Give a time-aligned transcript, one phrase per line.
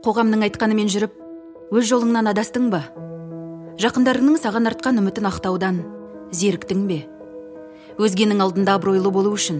[0.00, 1.16] қоғамның айтқанымен жүріп
[1.76, 2.78] өз жолыңнан адастың ба?
[3.80, 5.80] Жақындарыңның саған артқан үмітін ақтаудан
[6.32, 7.02] зеріктің бе?
[8.00, 9.58] Өзгенің алдында абыройлы болу үшін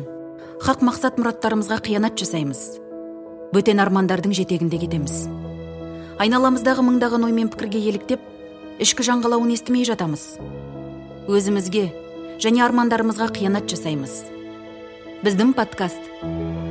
[0.65, 2.63] хақ мақсат мұраттарымызға қиянат жасаймыз.
[3.53, 5.27] Бөтен армандардың жетегінде кетеміз.
[6.25, 8.25] Айналамыздағы мыңдаған ой мен пікірге еліктеп
[8.81, 10.39] ішкі жан қалауын естімей жатамыз.
[11.29, 11.91] Өзімізге
[12.41, 14.23] және армандарымызға қиянат жасаймыз.
[15.21, 16.01] Біздің подкаст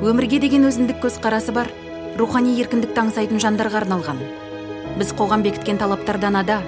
[0.01, 1.69] өмірге деген өзіндік көзқарасы бар.
[2.17, 4.21] Рухани еркіндікті аңсайтын жандарға арналған.
[4.97, 6.61] Біз қоғам бекіткен талаптардан ада.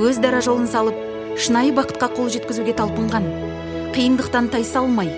[0.00, 0.96] Өз дара жолын салып
[1.36, 3.26] шынайы бақытқа қол жеткізуге талпынған.
[3.92, 5.10] Қиындықтан тайсалмай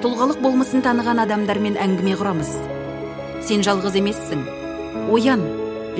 [0.00, 2.54] тұлғалық болмысын таныған адамдармен әңгіме құрамыз.
[3.44, 4.46] Сен жалғыз емессің.
[5.12, 5.44] Оян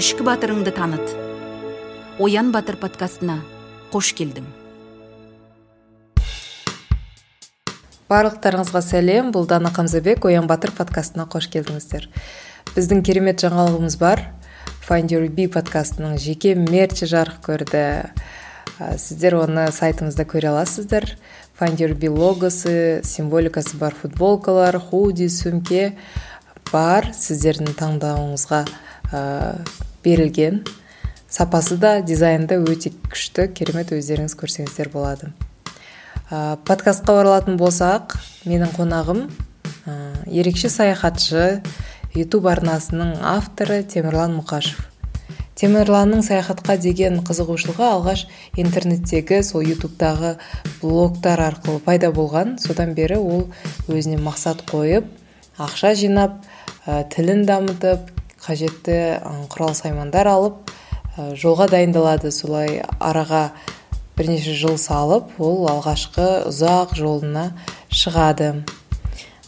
[0.01, 1.13] ішкі батырыңды таныт.
[2.21, 3.41] Оян батыр подкастына
[3.93, 4.49] қош келдің.
[8.11, 9.31] Барлықтарыңызға сәлем.
[9.31, 12.09] Бұл дана қамзабек оян батыр подкастына қош келдіңіздер.
[12.75, 14.27] Біздің керемет жаңалығымыз бар.
[14.87, 17.83] Find your be подкастының жеке мерчі жарық көрді.
[18.99, 21.05] Сіздер оны сайтымызда көре аласыздар.
[21.61, 25.93] Find your be логосы символикасы бар футболкалар худи сөмке
[26.73, 28.65] бар сіздердің таңдауыңызға
[29.13, 29.21] ә,
[30.03, 30.65] берілген.
[31.29, 35.31] Сапасы да дизайны да өте күшті керемет өздеріңіз көрсеңіздер болады.
[36.31, 38.17] Ә, подкастқа оралатын болсақ
[38.47, 39.27] менің қонағым
[39.87, 39.95] ә,
[40.27, 41.61] ерекше саяхатшы
[42.15, 44.91] ютуб арнасының авторы темірлан мұқашев.
[45.61, 48.23] Темірланның саяхатқа деген қызығушылығы алғаш
[48.59, 50.39] интернеттегі сол ютубтағы
[50.81, 52.55] блогтар арқылы пайда болған.
[52.63, 53.43] Содан бері ол
[53.93, 55.05] өзіне мақсат қойып
[55.61, 56.41] ақша жинап
[56.87, 58.09] ә, тілін дамытып
[58.41, 58.97] қажетті
[59.53, 60.73] құрал саймандар алып
[61.19, 62.33] ә, жолға дайындалады.
[62.33, 63.51] Солай араға
[64.17, 67.51] бірнеше жыл салып ол алғашқы ұзақ жолына
[67.93, 68.55] шығады.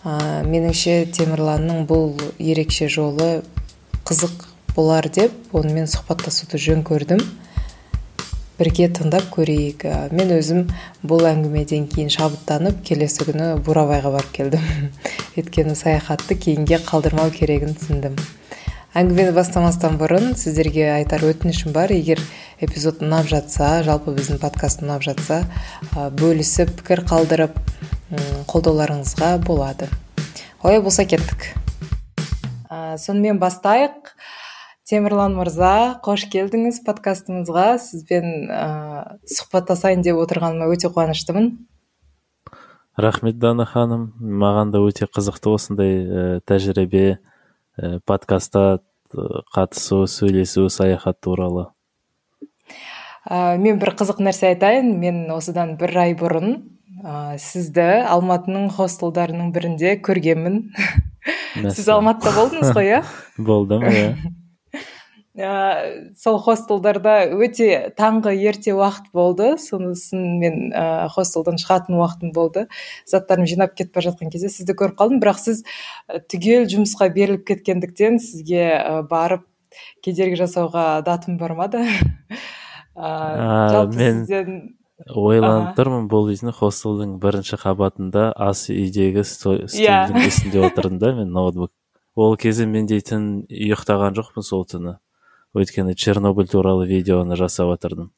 [0.05, 3.42] Ә, меніңше темірланның бұл ерекше жолы
[4.08, 7.22] қызық болар деп онымен сұхбаттасуды жөн көрдім.
[8.58, 9.86] Бірге тыңдап көрейік.
[10.14, 10.67] Мен өзім
[11.07, 14.68] бұл әңгімеден кейін шабыттанып келесі күні бурабайға барып келдім.
[15.41, 18.18] Өйткені саяхатты кейінге қалдырмау керегін түсіндім.
[18.92, 21.92] Әңгімені бастамастан бұрын сіздерге айтар өтінішім бар.
[21.95, 22.20] Егер
[22.61, 25.42] эпизод ұнап жатса жалпы біздің подкаст ұнап жатса
[26.20, 27.57] бөлісіп пікір қалдырып
[28.53, 29.89] қолдауларыңызға болады.
[30.61, 31.55] Олай болса кеттік.
[32.69, 34.13] Ә, сонымен бастайық.
[34.85, 37.67] Темірлан мырза қош келдіңіз подкастымызға.
[37.80, 41.55] Сізбен ә, сұхбаттасайын деп отырғаныма өте қуаныштымын.
[43.01, 44.11] Рахмет дана ханым.
[44.20, 47.23] Маған да өте қызықты осындай ә, тәжірибе
[48.06, 48.80] подкастта
[49.55, 51.68] қатысу сөйлесу саяхат туралы.
[53.28, 54.94] Ә, мен бір қызық нәрсе айтайын.
[54.98, 56.55] Мен осыдан бір ай бұрын
[57.05, 60.62] ә, сізді алматының хостелдарының бірінде көргенмін.
[61.77, 63.02] Сіз алматыда болдыңыз ғой иә?
[63.50, 64.06] Болдым иә.
[65.38, 69.54] ә, сол хостелдарда өте таңғы ерте уақыт болды.
[69.58, 72.66] Сонысын мен ә, хостелдан шығатын уақытым болды.
[73.08, 75.22] Заттарымды жинап кетіп бара жатқан кезде сізді көріп қалдым.
[75.22, 75.64] Бірақ сіз
[76.32, 79.46] түгел жұмысқа беріліп кеткендіктен сізге ә, барып
[80.04, 81.80] кедергі жасауға датым бармады
[82.94, 84.26] ә, мен
[85.08, 90.10] ойланып тұрмын бұл дейтін хостелдің бірінші қабатында ас үйдегі столдың yeah.
[90.10, 90.26] Иә.
[90.28, 91.72] үстінде отырдым да мен ноутбук.
[92.14, 94.98] Ол кезде мен дейтін ұйықтаған жоқпын сол түні.
[95.55, 98.13] Өйткені чернобыль туралы видеоны жасап жатырдым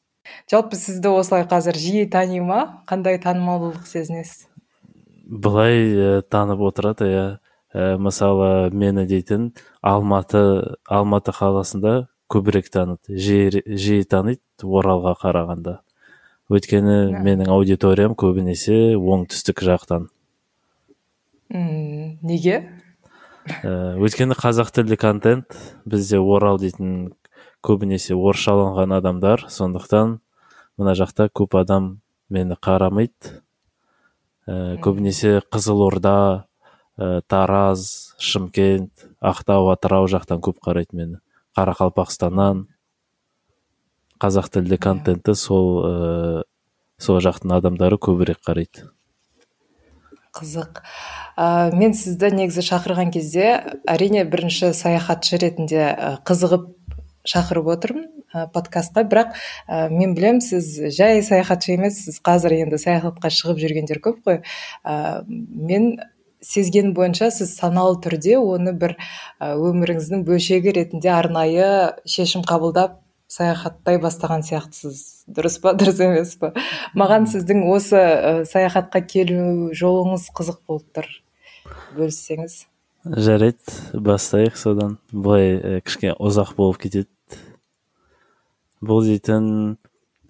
[0.49, 4.47] жалпы сізді осылай қазір жиі тани ма қандай танымалдылық сезінесіз?
[5.25, 7.25] Былай ә, танып отырады иә.
[7.73, 9.51] Ә, мысалы мені дейтін
[9.81, 15.79] алматы алматы қаласында көбірек таныды жиі, жиі таниды оралға қарағанда.
[16.49, 20.11] Өйткені менің аудиториям көбінесе оңтүстік жақтан.
[21.49, 22.67] Үм, неге?
[23.65, 25.57] Ә, өйткені қазақ тілді контент
[25.89, 27.13] бізде орал дейтін
[27.65, 29.45] көбінесе орысшаланған адамдар.
[29.49, 30.19] Сондықтан
[30.77, 31.99] мына жақта көп адам
[32.29, 33.41] мені қарамайды.
[34.45, 36.45] Ә, көбінесе қызылорда
[36.97, 41.21] ә, тараз шымкент ақтау атырау жақтан көп қарайды мені.
[41.57, 42.67] Қарақалпақстаннан.
[44.21, 46.43] Қазақ тілді контентті сол ә,
[47.01, 48.85] сол жақтың адамдары көбірек қарайды.
[50.35, 50.83] Қызық.
[51.39, 53.47] Ә, мен сізді негізі шақырған кезде
[53.87, 55.89] әрине бірінші саяхатшы ретінде
[56.27, 56.69] қызығып
[57.27, 59.05] шақырып отырмын ә, подкастқа.
[59.09, 59.35] Бірақ
[59.67, 64.41] ә, мен білем сіз жай саяхатшы емес сіз қазір енді саяхатқа шығып жүргендер көп қой.
[64.85, 65.95] Ә, мен
[66.45, 68.95] сезген бойынша сіз саналы түрде оны бір
[69.41, 72.99] өміріңіздің бөлшегі ретінде арнайы шешім қабылдап
[73.31, 75.25] саяхаттай бастаған сияқтысыз.
[75.31, 76.51] Дұрыс па дұрыс емес па?
[76.97, 81.09] Маған сіздің осы ә, саяхатқа келу жолыңыз қызық болып тұр.
[81.97, 82.59] Бөліссеңіз.
[83.05, 84.99] Жарайды бастайық содан.
[85.11, 87.09] Былай ә, кішкене ұзақ болып кетеді.
[88.85, 89.77] Бұл дейтін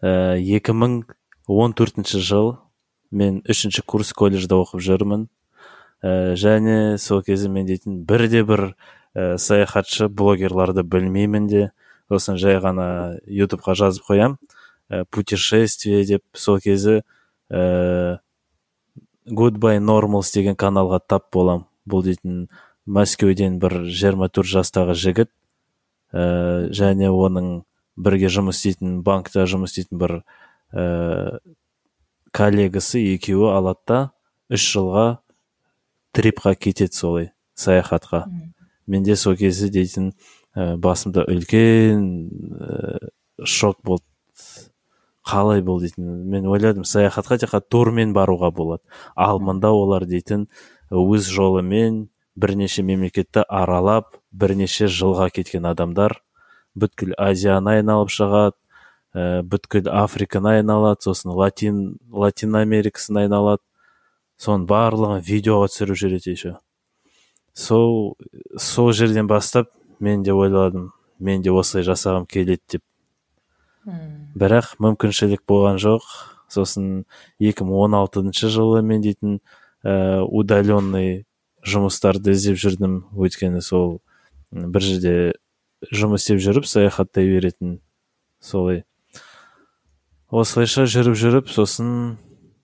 [0.01, 2.55] ә, 2014 жыл
[3.11, 5.27] мен үшінші курс колледжде оқып жүрмін.
[6.03, 8.73] Ә, және сол кезде мен дейтін бірде бір
[9.15, 11.63] ә, саяхатшы блогерларды білмеймін де
[12.09, 14.37] сосын жай ғана ютубқа жазып қоям.
[14.89, 17.03] Ә, путешествие деп сол кезде
[17.49, 18.19] ә,
[19.25, 21.65] goodbye normals деген каналға тап болам.
[21.85, 22.47] Бұл дейтін
[22.85, 25.31] мәскеуден бір 24 жастағы жігіт.
[26.13, 27.63] Ә, және оның
[27.95, 30.15] бірге жұмыс істейтін банкта жұмыс істейтін бір
[30.74, 31.39] ә,
[32.36, 34.00] коллегасы екеуі алады да
[34.51, 35.06] үш жылға
[36.15, 38.25] трипқа кетеді солай саяхатқа.
[38.88, 40.12] Менде сол кезде дейтін
[40.56, 42.03] ә, басымда үлкен
[42.59, 43.00] ә,
[43.44, 44.03] шок болды.
[45.25, 48.83] Қалай бұл дейтін мен ойладым саяхатқа тек қана турмен баруға болады.
[49.15, 50.45] Ал мында олар дейтін
[50.91, 52.06] өз жолымен
[52.36, 56.19] бірнеше мемлекетті аралап бірнеше жылға кеткен адамдар
[56.75, 58.56] бүткіл азияны айналып шығады
[59.16, 63.63] ә, бүткіл африканы айналады сосын латин латин америкасын айналады.
[64.42, 66.56] Соның барлығын видеоға түсіріп жүреді еще.
[67.56, 68.18] Сол
[68.60, 69.69] сол жерден бастап
[70.00, 72.83] мен де ойладым мен де осылай жасағым келеді деп.
[74.36, 76.04] Бірақ мүмкіншілік болған жоқ.
[76.51, 77.06] Сосын
[77.39, 79.39] 2016 жылы мен дейтін
[79.86, 81.24] ә, удаленный
[81.63, 83.00] жұмыстарды іздеп жүрдім.
[83.16, 84.01] Өйткені сол
[84.51, 85.16] бір жерде
[85.92, 87.80] жұмыс істеп жүріп саяхаттай беретін
[88.39, 88.83] солай.
[90.30, 92.18] Осылайша жүріп жүріп сосын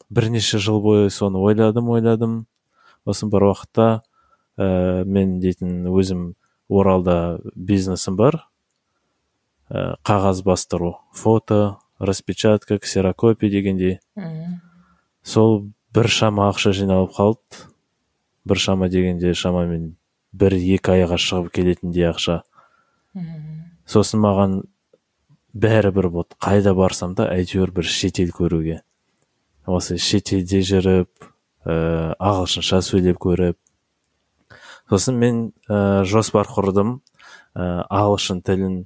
[0.10, 2.46] бірнеше жыл бойы соны ойладым ойладым.
[3.06, 3.88] Сосын бір уақытта
[4.58, 6.34] ә, мен дейтін өзім
[6.70, 8.42] оралда бизнесім бар.
[9.70, 14.00] Ә, қағаз бастыру фото распечатка ксерокопия дегендей.
[15.24, 17.66] Сол бір шама ақша жиналып қалды.
[18.46, 19.96] Бір шама дегенде шамамен
[20.34, 22.42] бір екі айға шығып келетіндей ақша.
[23.88, 24.62] Сосын маған
[25.54, 28.82] бәрі бір болды қайда барсам да әйтеуір бір шетел көруге.
[29.68, 31.10] Осы шетелде жүріп
[31.66, 33.58] ә, ағылшынша сөйлеп көріп.
[34.90, 37.02] Сосын мен ә, жоспар құрдым
[37.56, 38.80] ә, ағылшын тілін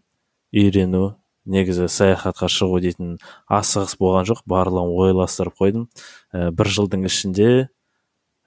[0.56, 3.16] үйрену негізі саяхатқа шығу дейтін
[3.54, 5.88] асығыс болған жоқ барлығын ойластырып қойдым.
[6.34, 7.50] Ә, бір жылдың ішінде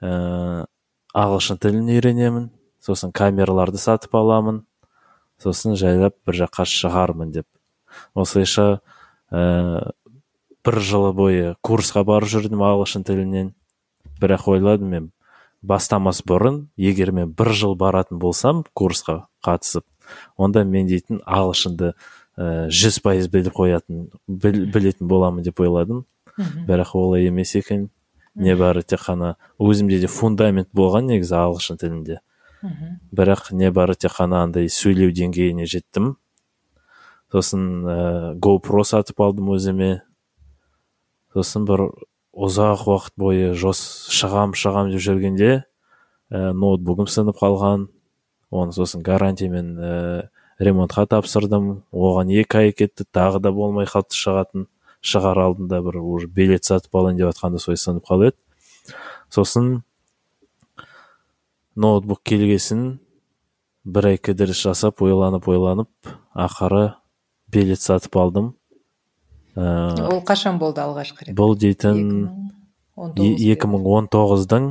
[0.03, 0.67] ә,
[1.15, 2.51] ағылшын тілін үйренемін.
[2.83, 4.65] Сосын камераларды сатып аламын.
[5.43, 7.47] Сосын жайлап бір жаққа шығармын деп.
[8.15, 8.81] Осылайша
[9.31, 9.93] ә,
[10.65, 13.53] бір жылы бойы курсқа барып жүрдім ағылшын тілінен.
[14.19, 15.11] Бірақ ойладым мен
[15.63, 19.85] бастамас бұрын егер мен бір жыл баратын болсам курсқа қатысып
[20.37, 21.93] онда мен дейтін ағылшынды
[22.39, 26.05] жүз пайыз біліп қоятын білетін боламын деп ойладым.
[26.39, 27.89] Бірақ олай емес екен.
[28.39, 32.21] Небәрі тек қана өзімде де фундамент болған негізі ағылшын тілінде.
[32.63, 36.17] Бірақ небары тек қана андай сөйлеу деңгейіне жеттім.
[37.33, 37.99] Сосын ә,
[38.41, 40.01] GoPro сатып алдым өзіме.
[41.35, 41.91] Сосын бір
[42.33, 45.53] ұзақ уақыт бойы жос шығам шығам деп жүргенде
[46.33, 47.89] ә, ноутбугым сынып қалған.
[48.51, 49.93] Оны сосын гарантиямен ә,
[50.59, 51.85] ремонтқа тапсырдым.
[51.93, 54.69] Оған екі ай кетті тағы да болмай қалды шығатын.
[55.05, 58.97] Шығар алдында бір уже билет сатып алайын деп жатқанда солай сынып қалып еді.
[59.31, 59.83] Сосын
[61.79, 62.99] ноутбук келгесін
[63.87, 66.97] бір ай кідіріс жасап ойланып ойланып ақыры
[67.53, 68.53] билет сатып алдым.
[69.55, 71.37] Ә, ол қашан болды алғашқы рет?
[71.39, 72.29] бұл дейтін
[72.99, 74.69] екі мың он тоғыздың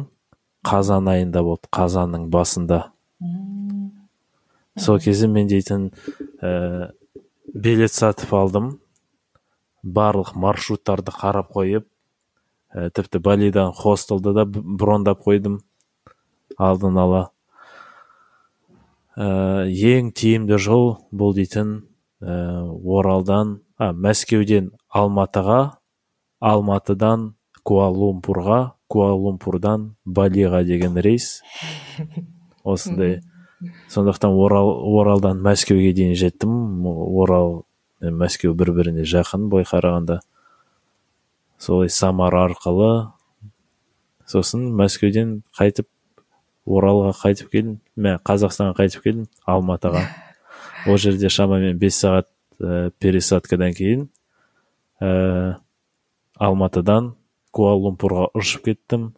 [0.67, 2.91] қазан айында болды қазанның басында.
[4.77, 5.89] Сол кезде мен дейтін
[6.43, 6.91] ә,
[7.53, 8.75] билет сатып алдым.
[9.83, 11.87] Барлық маршруттарды қарап қойып
[12.75, 15.61] ә, тіпті балидан хостелді да брондап қойдым.
[16.55, 17.23] Алдын ала.
[19.17, 21.79] Ә, ең тиімді жол бұл дейтін
[22.21, 25.77] ә, оралдан а, мәскеуден алматыға
[26.39, 27.31] алматыдан
[27.65, 31.41] куала лумпурға куала лумпурдан балиға деген рейс.
[32.63, 33.21] Осындай.
[33.89, 36.85] Сондықтан орал оралдан мәскеуге дейін жеттім.
[36.85, 37.63] Орал
[38.01, 40.19] мен мәскеу бір біріне жақын былай қарағанда.
[41.57, 43.11] Солай самара арқылы
[44.29, 45.87] сосын мәскеуден қайтып
[46.67, 47.77] оралға қайтып келдім.
[47.95, 50.03] Мә қазақстанға қайтып келдім алматыға.
[50.87, 52.27] Ол жерде шамамен бес сағат
[52.59, 54.07] ә, пересадкадан кейін
[55.01, 55.57] ә,
[56.35, 57.13] алматыдан
[57.55, 59.11] куала лумпурға ұшып кеттім.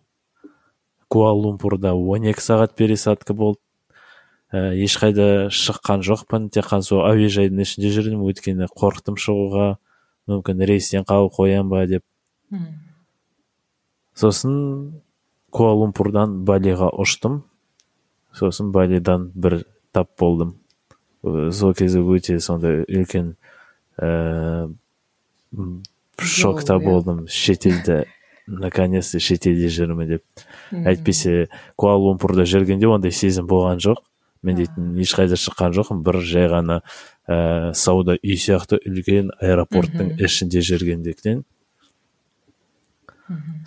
[1.10, 3.62] Куала лумпурда 12 сағат пересадка болды.
[4.54, 8.24] Ә, ешқайда шыққан жоқпын тек қана сол әуежайдың ішінде жүрдім.
[8.30, 9.76] Өйткені қорықтым шығуға.
[10.30, 12.06] Мүмкін рейстен қалып қоям ба деп.
[14.18, 15.02] Сосын
[15.52, 17.44] куала лумпурдан балиға ұштым.
[18.36, 20.56] Сосын балидан бір тап болдым.
[21.24, 23.34] Сол кезде өте сондай үлкен
[24.00, 24.70] ә,
[26.20, 26.84] шокта иә.
[26.84, 27.28] болдым.
[27.28, 28.06] Шетелде
[28.48, 30.24] наконец то шетелде жүрмін деп.
[30.72, 34.04] Әйтпесе куала лумпурда жүргенде ондай сезім болған жоқ.
[34.42, 36.04] Мен дейтін ешқайда шыққан жоқпын.
[36.06, 36.82] Бір жай ғана
[37.28, 41.44] ә, сауда үй сияқты үлкен аэропорттың ішінде жүргендіктен.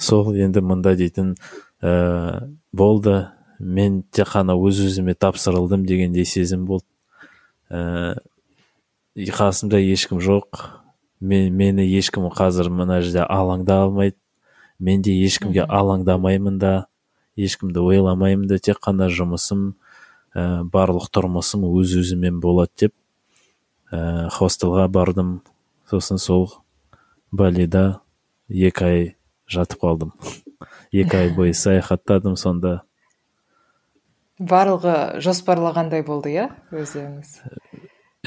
[0.01, 1.37] Сол енді мында дейтін
[1.83, 3.29] ә, болды.
[3.59, 6.87] Мен тек қана өз өзіме тапсырылдым дегендей сезім болды.
[7.71, 8.17] Ә,
[9.17, 10.63] қасымда ешкім жоқ.
[11.21, 14.17] Мен, мені ешкім қазір мына жерде алаңда алмайды.
[14.83, 16.73] Мен де ешкімге алаңдамаймын да
[17.37, 19.75] ешкімді ойламаймын да тек қана жұмысым
[20.35, 22.95] ә, барлық тұрмысым өз өзімен болады деп
[23.93, 25.41] ә, хостелға бардым.
[25.91, 26.49] Сосын сол
[27.31, 28.01] балида
[28.49, 29.05] екі ай
[29.47, 30.17] жатып қалдым.
[30.93, 32.83] Екі ай бойы саяхаттадым сонда.
[34.39, 37.33] Барлығы жоспарлағандай болды иә өздеріңіз?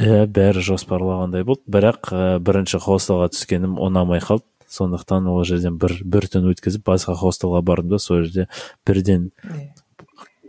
[0.02, 1.64] Иә бәрі жоспарлағандай болды.
[1.72, 4.48] Бірақ ә, бірінші хостелға түскенім ұнамай қалды.
[4.72, 8.48] Сондықтан ол жерден бір бір түн өткізіп басқа хостелға бардым да сол жерде
[8.88, 9.70] бірден иә.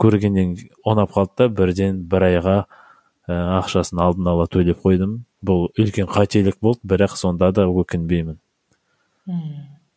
[0.01, 0.57] көргеннен
[0.89, 2.57] ұнап қалды да бірден бір айға
[3.29, 5.25] ә, ақшасын алдын ала төлеп қойдым.
[5.45, 8.41] Бұл үлкен қателік болды бірақ сонда да өкінбеймін.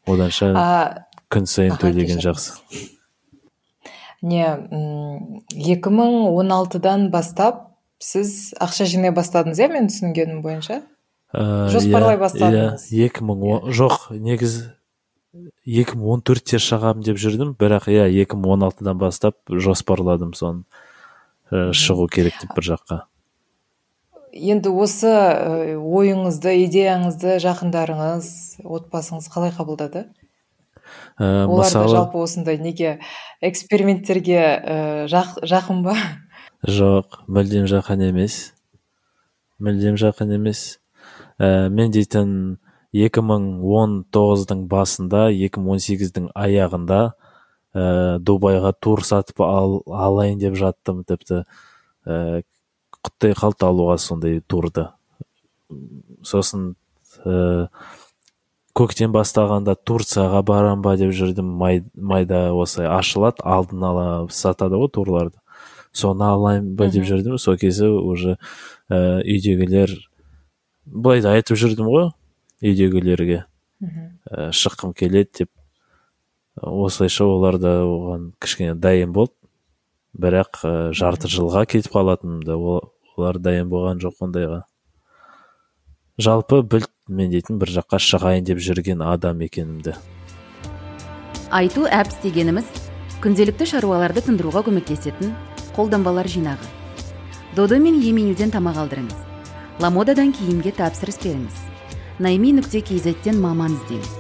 [0.05, 2.57] Оданша а күн сайын төлеген жақсы.
[4.21, 7.69] Не м, 2016-дан бастап
[8.03, 10.81] сіз ақша жинай бастадыңыз иә мен түсінгенім бойынша?
[11.31, 12.89] Ә, Жоспарлай иә, бастадыңыз.
[12.89, 14.71] иә екі мың жоқ негізі
[15.69, 20.33] екі мың он төртте шығамын деп жүрдім бірақ иә екі мың он алтыдан бастап жоспарладым
[20.33, 20.65] соны
[21.51, 23.01] ә, шығу керек деп бір жаққа.
[24.33, 25.11] Енді осы
[25.77, 28.31] ойыңызды идеяңызды жақындарыңыз
[28.65, 30.07] отбасыңыз қалай қабылдады?
[31.19, 32.99] Ә, олар да мысалы жалпы осындай неге
[33.41, 35.95] эксперименттерге э, жақ- жақын ба?
[36.65, 38.53] Жоқ мүлдем жақын емес.
[39.59, 40.79] Мүлдем жақын емес.
[41.39, 42.57] Ә, мен дейтін
[42.95, 47.01] 2019-дың басында 2018-дің аяғында
[47.73, 51.43] ә, дубайға тур сатып ал, алайын деп жаттым тіпті
[52.05, 52.41] ә,
[53.05, 54.89] құттай қалды алуға сондай турды.
[56.25, 56.73] Сосын
[57.23, 57.67] ә,
[58.79, 60.95] көктем бастағанда турцияға барам ба?
[60.97, 61.47] деп жүрдім.
[61.59, 65.37] Май, майда осылай ашылады алдын ала сатады ғой турларды.
[65.91, 67.37] Соны алайын ба деп жүрдім.
[67.41, 68.37] Сол кезде уже
[68.89, 69.91] ә, үйдегілер
[70.85, 72.11] былай да айтып жүрдім ғой
[72.63, 73.43] үйдегілерге.
[74.29, 75.51] Ә, шыққым келеді деп.
[76.59, 79.33] Осылайша олар да оған кішкене дайын болды.
[80.17, 84.63] Бірақ ә, жарты жылға кетіп қалатынымды ол- олар дайын болған жоқ ондайға.
[86.19, 89.95] Жалпы білд мен дейтін бір жаққа шығайын деп жүрген адам екенімді.
[91.49, 92.67] Айту әпс дегеніміз
[93.23, 95.33] күнделікті шаруаларды тындыруға көмектесетін
[95.75, 96.69] қолданбалар жинағы.
[97.57, 99.17] Додо мен еменюден тамақ алдырыңыз.
[99.81, 101.57] Ламодадан киімге тапсырыс беріңіз.
[102.19, 104.13] Найми нүкте кизеттен маман іздеңіз.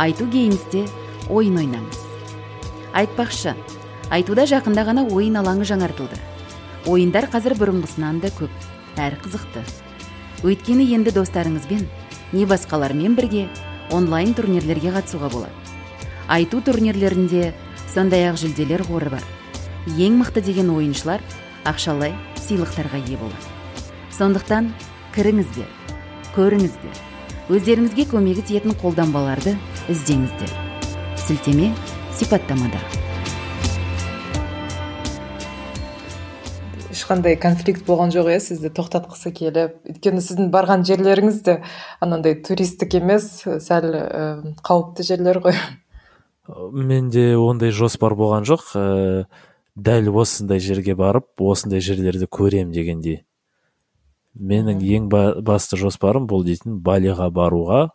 [0.00, 0.86] Айту геймсте
[1.28, 2.00] ойын ойнаңыз.
[2.96, 3.52] Айтпақшы
[4.10, 6.16] айтуда жақында ғана ойын алаңы жаңартылды.
[6.86, 9.64] Ойындар қазір бұрынғысынан да көп әрі қызықты.
[10.46, 11.86] Өйткені енді достарыңызбен
[12.32, 13.46] не басқалармен бірге
[13.92, 15.54] онлайн турнирлерге қатысуға болады.
[16.28, 17.54] Айту турнирлерінде
[17.92, 19.24] сондай ақ жүлделер қоры бар.
[19.86, 21.22] Ең мықты деген ойыншылар
[21.64, 22.14] ақшалай
[22.46, 23.46] сыйлықтарға ие болады.
[24.10, 24.72] Сондықтан
[25.14, 25.70] кіріңіздер
[26.36, 26.98] көріңіздер.
[27.48, 29.54] Өздеріңізге көмегі тиетін қолданбаларды
[29.88, 30.52] іздеңіздер.
[31.26, 31.70] Сілтеме
[32.12, 32.80] сипаттамада.
[36.96, 39.76] Ешқандай конфликт болған жоқ иә сізді тоқтатқысы келіп.
[39.90, 41.58] Өйткені сіздің барған жерлеріңіз де
[42.00, 45.58] анандай туристік емес сәл ә, қауіпті жерлер ғой.
[46.72, 48.64] Менде ондай жоспар болған жоқ.
[48.78, 49.26] Ә,
[49.76, 53.24] дәл осындай жерге барып осындай жерлерді көрем дегендей.
[54.36, 57.90] Менің ең ба- басты жоспарым бұл дейтін балиға баруға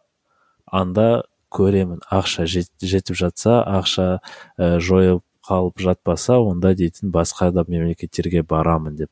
[0.72, 2.00] анда көремін.
[2.12, 4.20] Ақша жет- жетіп жатса ақша
[4.58, 9.12] ә, жойылып қалып жатпаса онда дейтін басқа да мемлекеттерге барамын деп.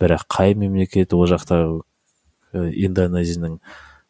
[0.00, 1.80] Бірақ қай мемлекет ол жақта
[2.52, 3.58] индонезияның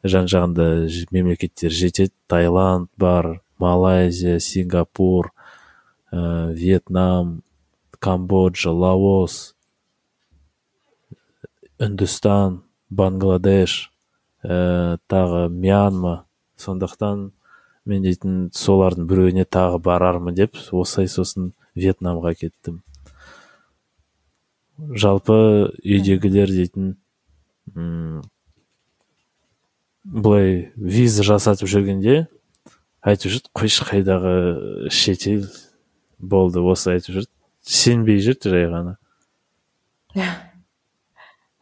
[0.04, 0.68] жан жағында
[1.10, 5.32] мемлекеттер жетеді таиланд бар малайзия сингапур
[6.12, 7.42] ә, вьетнам
[7.98, 9.54] камбоджа лаос
[11.80, 13.90] үндістан бангладеш
[14.42, 16.24] ә, тағы мьянма.
[16.56, 17.32] Сондықтан
[17.86, 22.80] мен дейтін солардың біреуіне тағы барармын деп осылай сосын вьетнамға кеттім.
[24.76, 25.36] Жалпы
[25.80, 26.96] үйдегілер дейтін
[27.74, 28.22] м,
[30.04, 32.26] былай виза жасатып жүргенде
[33.06, 35.46] айтып жүрді қойшы қайдағы шетел
[36.18, 37.32] болды осы айтып жүрді.
[37.66, 38.98] Сенбей жүрді жай ғана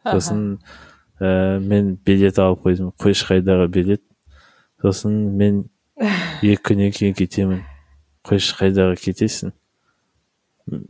[0.05, 0.59] сосын
[1.19, 2.91] ә, мен билет алып қойдым.
[3.01, 4.03] Қойшықайдағы билет
[4.81, 5.63] сосын мен
[5.99, 7.61] екі күннен кейін кетемін.
[8.25, 9.53] Қойшықайдағы кетесің?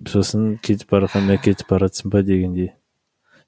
[0.08, 2.72] Сосын кетіп бара жатсам мә кетіп бара жатсың ба дегендей.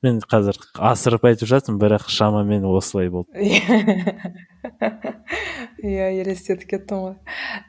[0.06, 3.32] Мен қазір асырып айтып жатырмын бірақ шамамен осылай болды.
[5.82, 7.16] Иә елестетіп кеттім ғой.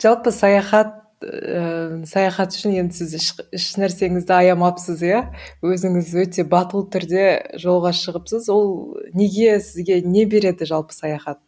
[0.02, 0.92] Жалпы саяхат
[1.24, 5.22] ә, саяхат үшін енді сіз еш, нәрсеңізді аямапсыз иә?
[5.64, 8.50] Өзіңіз өте батыл түрде жолға шығыпсыз.
[8.52, 11.40] Ол неге сізге не береді жалпы саяхат?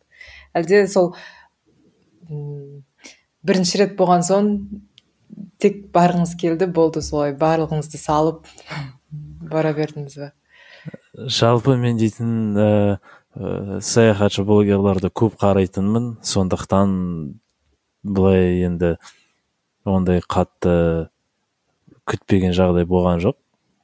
[0.57, 1.15] Әлде сол
[2.31, 4.51] бірінші рет болған соң
[5.61, 8.47] тек барғыңыз келді болды солай барлығыңызды салып
[9.51, 10.31] бара бердіңіз ба?
[11.13, 12.71] Жалпы мен дейтін ә,
[13.35, 16.15] ә, саяхатшы блогерларды көп қарайтынмын.
[16.25, 16.95] Сондықтан
[18.03, 18.95] былай енді
[19.85, 21.11] ондай қатты
[22.09, 23.37] күтпеген жағдай болған жоқ.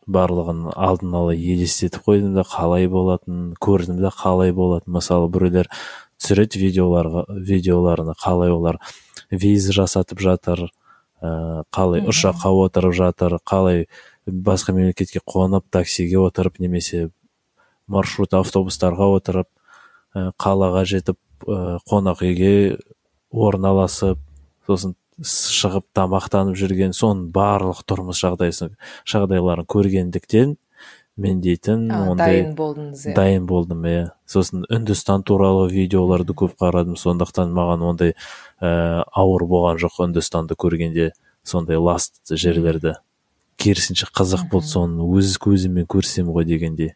[0.07, 5.67] Барлығын алдын ала елестетіп қойдым да қалай болатын көрдім да қалай болатын мысалы біреулер
[6.21, 8.81] түсіреді видеоларға видеоларына қалай олар
[9.31, 10.67] виза жасатып жатыр
[11.21, 13.87] ә, қалай ұшаққа отырып жатыр қалай
[14.27, 17.11] басқа мемлекетке қонып таксиге отырып немесе
[17.87, 19.49] маршрут автобустарға отырып
[20.15, 22.79] ә, қалаға жетіп ә, қонақ үйге
[23.31, 24.21] орналасып
[24.67, 28.75] сосын шығып тамақтанып жүрген соның барлық тұрмыс жағдайсын
[29.09, 30.57] жағдайларын көргендіктен
[31.17, 33.15] мен дейтін ондай дайын болдыңыз иә.
[33.17, 34.03] дайын болдым иә.
[34.27, 36.97] Сосын үндістан туралы видеоларды көп қарадым.
[37.01, 38.15] Сондықтан маған ондай
[38.61, 42.99] ә, ауыр болған жоқ үндістанды көргенде сондай ласт жерлерді.
[43.57, 46.95] Керісінше қызық болды соны өз көзіммен көрсем ғой дегенде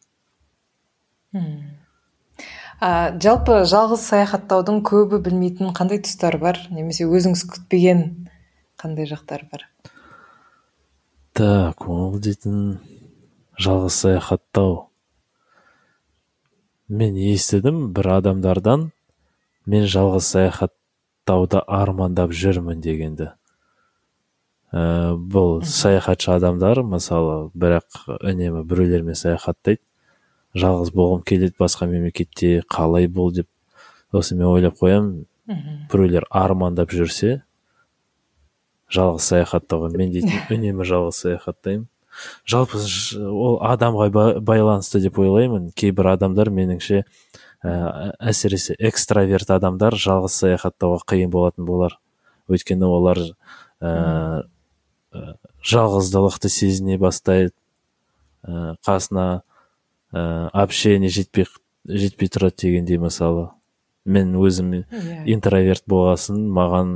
[2.81, 6.59] а жалпы жалғыз саяхаттаудың көбі білмейтін қандай тұстары бар?
[6.73, 8.05] Немесе өзіңіз күтпеген
[8.81, 9.67] қандай жақтары бар?
[11.37, 12.81] Так ол дейтін
[13.61, 14.87] жалғыз саяхаттау.
[16.89, 18.89] Мен естідім бір адамдардан?
[19.69, 23.35] Мен жалғыз саяхаттауды армандап жүрмін дегенді.
[24.73, 29.83] Ә, бұл саяхатшы адамдар мысалы бірақ үнемі біреулермен саяхаттайды.
[30.57, 33.47] Жалғыз болғым келеді басқа мемлекетте қалай бол деп.
[34.11, 35.27] Сосын мен ойлап қоямын
[35.93, 37.43] біреулер армандап жүрсе
[38.91, 41.87] жалғыз саяхаттауға мен дейтін үнемі жалғыз саяхаттаймын.
[42.49, 42.81] Жалпы
[43.31, 47.73] ол адамға байланысты деп ойлаймын кейбір адамдар меніңше ә,
[48.19, 51.99] әсіресе экстраверт адамдар жалғыз саяхаттауға қиын болатын болар
[52.51, 53.21] өйткені олар
[53.81, 54.43] ә,
[55.67, 57.55] жалғыздылықты сезіне бастайды
[58.43, 59.43] ә, қасына
[60.13, 61.49] ә, общение жетпей
[61.85, 63.51] жетпей тұрады дегендей мысалы
[64.05, 64.73] мен өзім.
[64.81, 65.25] Иә.
[65.29, 66.93] интроверт болғасын маған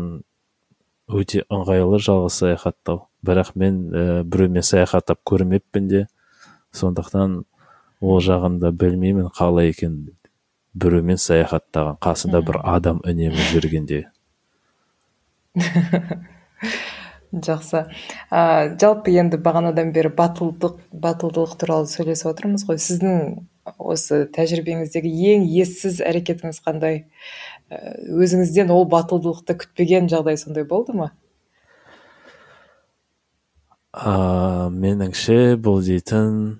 [1.08, 6.04] өте ыңғайлы жалғыз саяхаттау бірақ мен ә, біреумен саяхаттап көрмеппін де.
[6.74, 7.44] Сондықтан
[8.00, 10.14] ол жағын да білмеймін қалай екен
[10.74, 14.04] біреумен саяхаттаған қасында бір адам үнемі жүргенде.
[17.34, 17.86] Жақсы.
[18.30, 22.78] Ә, жалпы енді бағанадан бері батылдық батылдық туралы сөйлесіп отырмыз ғой.
[22.78, 23.46] Сіздің
[23.78, 27.04] осы тәжірибеңіздегі ең ессіз әрекетіңіз қандай?
[27.72, 31.10] Өзіңізден ол батылдықты күтпеген жағдай сондай болды ма?
[33.94, 36.58] Ә, меніңше бұл дейтін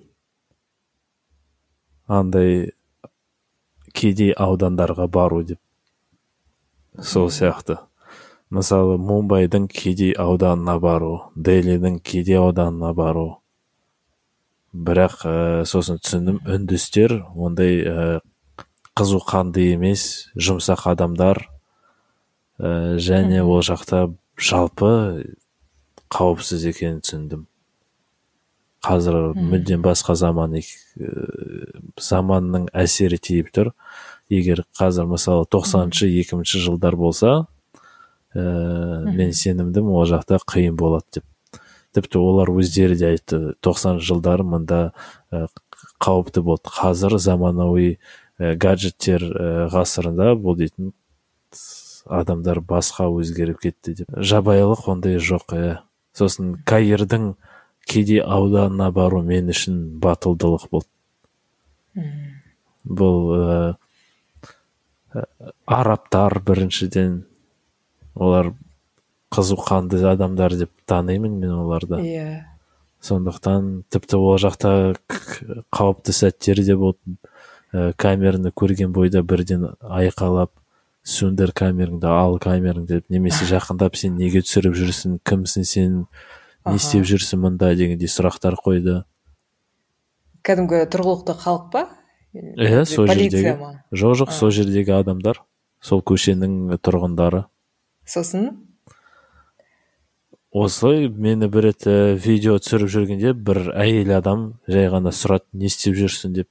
[2.07, 2.71] андай
[3.95, 5.59] кедей аудандарға бару деп.
[7.01, 7.79] Сол сияқты.
[8.53, 13.41] Мысалы мумбайдың кедей ауданына бару делидің кедей ауданына бару.
[14.71, 15.35] Бірақ ә,
[15.67, 18.19] сосын түсіндім үндістер ондай ә,
[18.95, 21.41] қызу қанды емес жұмсақ адамдар
[22.59, 25.35] ә, және ол жақта жалпы
[26.13, 27.45] қауіпсіз екенін түсіндім.
[28.85, 30.59] Қазір мүлдем басқа заман
[31.97, 33.71] заманның әсері тиіп тұр.
[34.29, 37.45] Егер қазір мысалы тоқсаныншы екінші жылдар болса
[38.33, 41.25] ә, мен сенімдімін ол жақта қиын болады деп.
[41.95, 44.81] Тіпті олар өздері де айтты тоқсан жылдары мында
[45.31, 45.47] ә,
[46.03, 46.69] қауіпті болды.
[46.75, 47.95] Қазір заманауи
[48.37, 50.93] ә, гаджеттер ә, ғасырында бұл дейтін
[52.05, 54.13] адамдар басқа өзгеріп кетті деп.
[54.13, 55.75] Жабайылық ондай жоқ иә
[56.15, 57.33] сосын каирдің
[57.85, 62.07] кедей ауданына бару мен үшін батылдылық болды
[62.85, 63.75] бұл ә,
[65.65, 67.23] арабтар біріншіден
[68.15, 68.53] олар
[69.35, 71.99] қызу қанды адамдар деп танимын мен оларды.
[71.99, 72.25] Иә.
[72.25, 72.43] Yeah.
[73.05, 74.71] сондықтан тіпті ол жақта
[75.73, 77.17] қауіпті сәттер де болды
[77.71, 80.51] ә, камераны көрген бойда бірден айқалап
[81.05, 85.99] сөндір камераңды ал камераңды деп немесе жақындап сен неге түсіріп жүрсің кімсің сен
[86.65, 89.03] не істеп жүрсің мұнда дегендей сұрақтар қойды.
[90.45, 91.83] Кәдімгі тұрғылықты халық па?
[92.33, 93.53] Иә сол жердегі.
[93.93, 95.43] жоқ жоқ сол жердегі адамдар
[95.81, 97.45] сол көшенің тұрғындары.
[98.05, 98.49] Сосын?
[100.55, 105.69] Осылай мені бір рет ә, видео түсіріп жүргенде бір әйел адам жай ғана сұрады не
[105.69, 106.49] істеп жүрсің деп.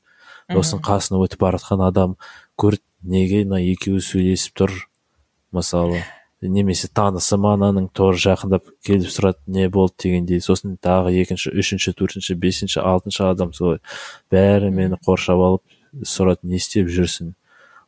[0.52, 2.18] Сосын қасына өтіп бара жатқан адам
[2.60, 4.76] көрді неге мына екеуі сөйлесіп тұр?
[5.54, 6.02] Мысалы
[6.48, 10.40] немесе танысы ма ананың тоже жақындап келіп сұрады не болды дегендей.
[10.44, 13.80] Сосын тағы екінші үшінші төртінші бесінші алтыншы адам солай.
[14.32, 17.34] Бәрі мені қоршап алып сұрады не істеп жүрсің?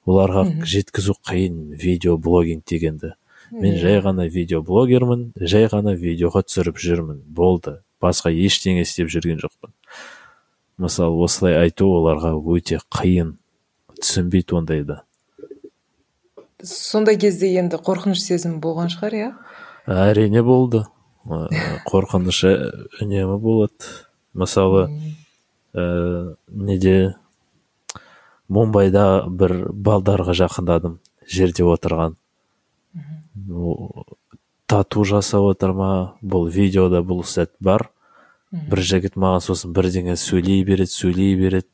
[0.07, 3.15] Оларға жеткізу қиын видеоблогинг дегенді.
[3.51, 7.25] Мен жай ғана видеоблогермін жай ғана видеоға түсіріп жүрмін.
[7.27, 7.81] Болды.
[8.03, 9.73] Басқа ештеңе істеп жүрген жоқпын.
[10.83, 13.37] Мысалы осылай айту оларға өте қиын.
[13.97, 15.01] Түсінбейді ондайды.
[16.63, 19.31] Сондай кезде енді қорқыныш сезімі болған шығар иә?
[19.87, 20.85] Әрине болды.
[21.27, 22.43] Қорқыныш
[23.03, 23.93] үнемі болады.
[24.37, 24.87] Мысалы
[25.75, 27.17] ә, неде
[28.49, 32.17] мумбайда бір балдарға жақындадым жерде отырған.
[34.67, 35.91] Тату жасап отыр ма?
[36.23, 37.91] Бұл видеода бұл сәт бар.
[38.51, 41.69] Бір жігіт маған сосын бірдеңе сөйлей береді сөйлей береді.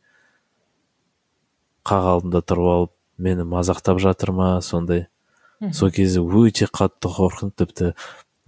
[1.86, 2.92] Қақ алдында тұрып алып
[3.22, 5.06] мені мазақтап жатыр ма сондай?
[5.70, 7.92] Сол кезде өте қатты қорқынып тіпті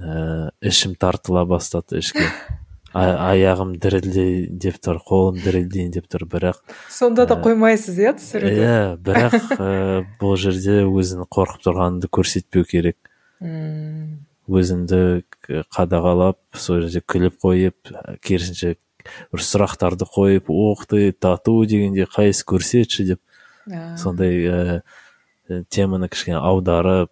[0.02, 2.26] ә, ішім тартыла бастады ішке.
[2.94, 6.60] Аяғым дірілдей деп тұр қолым дірілдейін деп тұр бірақ
[6.94, 9.70] сонда да қоймайсыз иә түсіруді иә бірақ ә,
[10.20, 12.98] бұл жерде өзін қорқып тұрғанымды көрсетпеу керек.
[15.42, 18.76] К- қадағалап сол жерде күліп қойып керісінше
[19.32, 23.20] бір сұрақтарды қойып ух ты тату дегенде қайсы көрсетші деп
[24.00, 24.82] сондай ә,
[25.72, 27.10] теманы кішкене аударып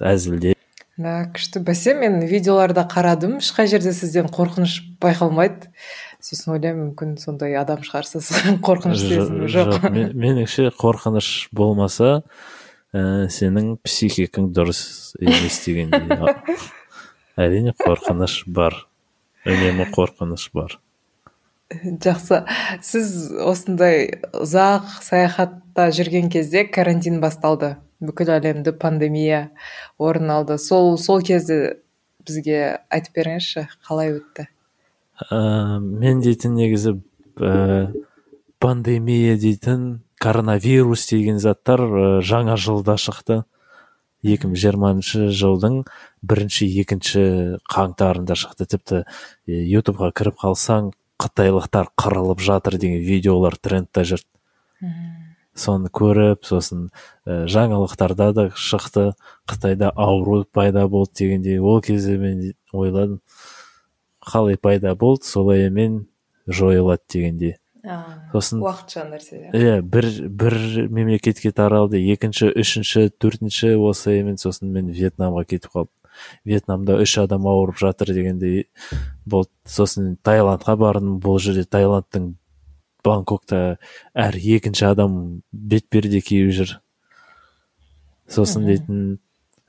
[0.00, 0.58] әзілдеп.
[0.96, 1.58] Да күшті.
[1.66, 3.38] Бәсе мен видеоларда қарадым.
[3.42, 5.70] Ешқай жерде сізден қорқыныш байқалмайды.
[6.22, 8.28] Сосын ойлаймын мүмкін сондай адам шығарсыз
[8.66, 9.88] қорқыныш сезімі жоқ.
[9.90, 12.22] мен- меніңше қорқыныш болмаса
[12.94, 16.14] ә, сенің психикаң дұрыс емес дегендей.
[16.14, 16.38] А-
[17.42, 18.78] әрине қорқыныш бар.
[19.44, 20.78] Үнемі қорқыныш бар.
[21.74, 22.44] Жақсы.
[22.86, 23.10] Сіз
[23.42, 24.86] осындай ұзақ
[25.74, 27.76] саяхатта жүрген кезде карантин басталды.
[28.00, 29.50] Бүкіл әлемді пандемия
[29.98, 30.58] орын алды.
[30.58, 31.78] Сол сол кезде
[32.26, 34.46] бізге айтып беріңізші қалай өтті?
[35.30, 37.00] Ә, мен дейтін негізі
[37.38, 37.92] ә,
[38.58, 43.44] пандемия дейтін коронавирус деген заттар ә, жаңа жылда шықты.
[44.22, 45.84] 2020 жылдың
[46.22, 48.66] бірінші екінші қаңтарында шықты.
[48.66, 49.02] Тіпті
[49.46, 54.24] ютубқа кіріп қалсаң қытайлықтар қырылып жатыр деген видеолар трендте жүр.
[55.54, 56.88] Соны көріп сосын
[57.26, 59.12] ә, жаңалықтарда да шықты
[59.48, 63.20] қытайда ауру пайда болды дегендей ол кезде мен ойладым.
[64.24, 66.06] Қалай пайда болды солай мен
[66.46, 67.56] жойылады дегендей.
[68.32, 69.80] Сосын уақытша нәрсе иә?
[69.82, 70.54] бір бір
[70.88, 75.92] мемлекетке таралды екінші үшінші төртінші осылаймен сосын мен вьетнамға кетіп қалдым.
[76.48, 78.70] Вьетнамда үш адам ауырып жатыр дегендей
[79.26, 79.52] болды.
[79.68, 81.18] Сосын таиландқа бардым.
[81.20, 82.34] Бұл жерде таиландтың
[83.04, 83.60] бангкокта
[84.14, 85.18] әр екінші адам
[85.52, 86.74] бетперде киіп жүр.
[88.30, 89.02] Сосын дейтін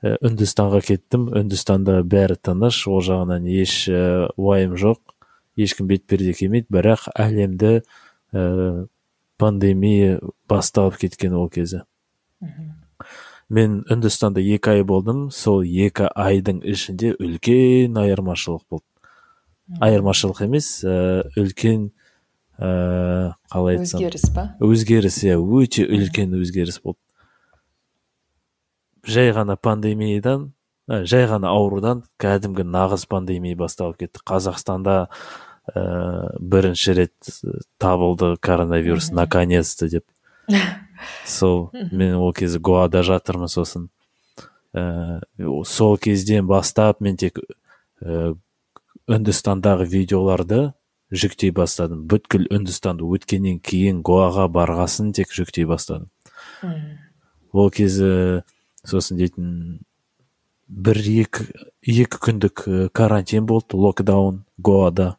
[0.02, 5.00] ә, үндістанға кеттім үндістанда бәрі тыныш ол жағынан еш ә, уайым жоқ
[5.60, 7.74] ешкім бетперде кимейді бірақ әлемді
[8.32, 8.86] ә,
[9.36, 10.18] пандемия
[10.48, 11.84] басталып кеткен ол кезде
[13.48, 18.86] мен үндістанда екі ай болдым сол екі айдың ішінде үлкен айырмашылық болды.
[19.82, 21.90] Айырмашылық емес ә, үлкен
[22.58, 24.00] ә, қалай айтсам?
[24.00, 24.46] Өзгеріс па?
[24.64, 27.00] Өзгеріс иә өте үлкен өзгеріс болды.
[29.06, 30.50] Жай ғана пандемиядан
[30.88, 34.22] ә, жай ғана аурудан кәдімгі нағыз пандемия басталып кетті.
[34.26, 34.96] Қазақстанда
[35.74, 35.84] ә,
[36.40, 37.30] бірінші рет
[37.78, 40.04] табылды коронавирус наконец то деп.
[41.26, 43.90] Сол мен ол кезде гоада жатырмын сосын.
[44.74, 45.20] Ә,
[45.64, 47.38] сол кезден бастап мен тек
[48.00, 48.34] ә,
[49.06, 50.72] үндістандағы видеоларды
[51.14, 52.04] жүктей бастадым.
[52.10, 56.10] Бүткіл үндістанды өткеннен кейін гоаға барғасын тек жүктей бастадым.
[57.52, 58.42] Ол кезде
[58.86, 59.78] сосын дейтін
[60.66, 61.46] бір екі
[61.86, 62.64] екі күндік
[62.96, 65.16] карантин болды локдаун гоада.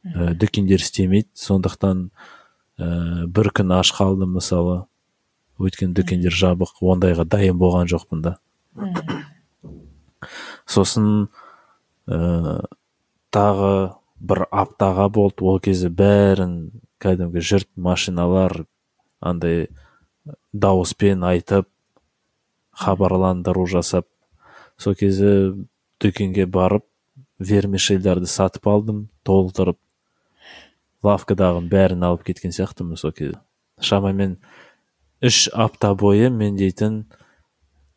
[0.00, 2.06] Ә, дүкендер істемейді сондықтан
[2.80, 4.86] ә, бір күн аш қалдым мысалы.
[5.60, 8.38] Өйткені дүкендер жабық ондайға дайын болған жоқпын да.
[10.64, 11.28] Сосын
[12.08, 12.64] ә,
[13.30, 15.44] тағы бір аптаға болды.
[15.44, 18.64] Ол кезде бәрін кәдімгі жұрт машиналар
[19.20, 19.68] андай
[20.52, 21.68] дауыспен айтып
[22.76, 24.06] хабарландыру жасап
[24.80, 25.52] сол кезде
[26.00, 26.84] дүкенге барып
[27.40, 29.78] вермишельдерді сатып алдым толтырып
[31.04, 33.40] лавкадағының бәрін алып кеткен сияқтымын сол кезде.
[33.80, 34.36] Шамамен
[35.24, 37.04] үш апта бойы мен дейтін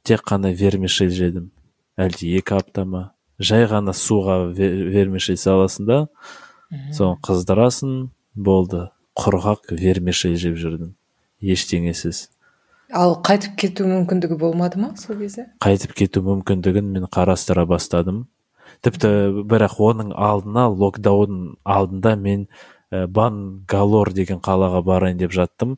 [0.07, 1.51] тек қана вермишель жедім.
[1.99, 3.03] Әлде екі апта ма?
[3.43, 5.99] Жай ғана суға вермишель саласың да
[6.95, 8.89] соны қыздырасың болды.
[9.13, 10.95] Құрғақ вермишель жеп жүрдім
[11.43, 12.27] ештеңесіз
[12.93, 15.47] ал қайтып кету мүмкіндігі болмады ма сол кезде?
[15.63, 18.27] Қайтып кету мүмкіндігін мен қарастыра бастадым.
[18.86, 22.45] Тіпті бірақ оның алдына локдаун алдында мен
[22.91, 25.77] ә, бангалор деген қалаға барайын деп жаттым.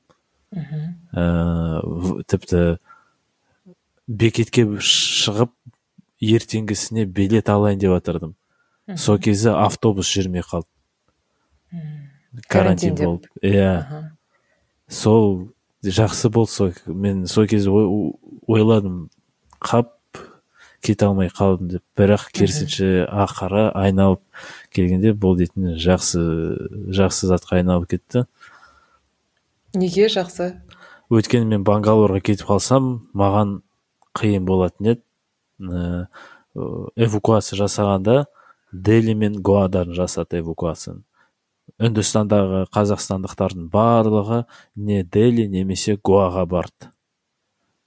[0.55, 1.23] Ә,
[2.27, 2.77] тіпті
[4.07, 5.53] бекетке шығып
[6.21, 8.35] ертеңгісіне билет алайын деп жатырдым
[8.97, 10.69] сол кезде автобус жүрмей қалды.
[12.49, 14.13] Карантин болып иә.
[14.87, 15.49] Сол
[15.83, 19.09] жақсы болды сол мен сол кезде ойладым.
[19.59, 19.91] Қап
[20.81, 21.83] кете алмай қалдым деп.
[21.97, 24.21] Бірақ керісінше ақыры айналып
[24.75, 26.21] келгенде бұл дейтін жақсы
[26.93, 28.25] жақсы затқа айналып кетті.
[29.73, 30.53] Неге жақсы?
[31.09, 33.59] Өйткені мен бангалорға кетіп қалсам маған
[34.17, 35.01] қиын болатын еді.
[35.59, 38.25] Эвакуация жасағанда
[38.71, 41.03] дели мен гоадан жасады эвакуацияны.
[41.81, 44.43] Үндістандағы қазақстандықтардың барлығы
[44.75, 46.91] не дели немесе гоаға барды.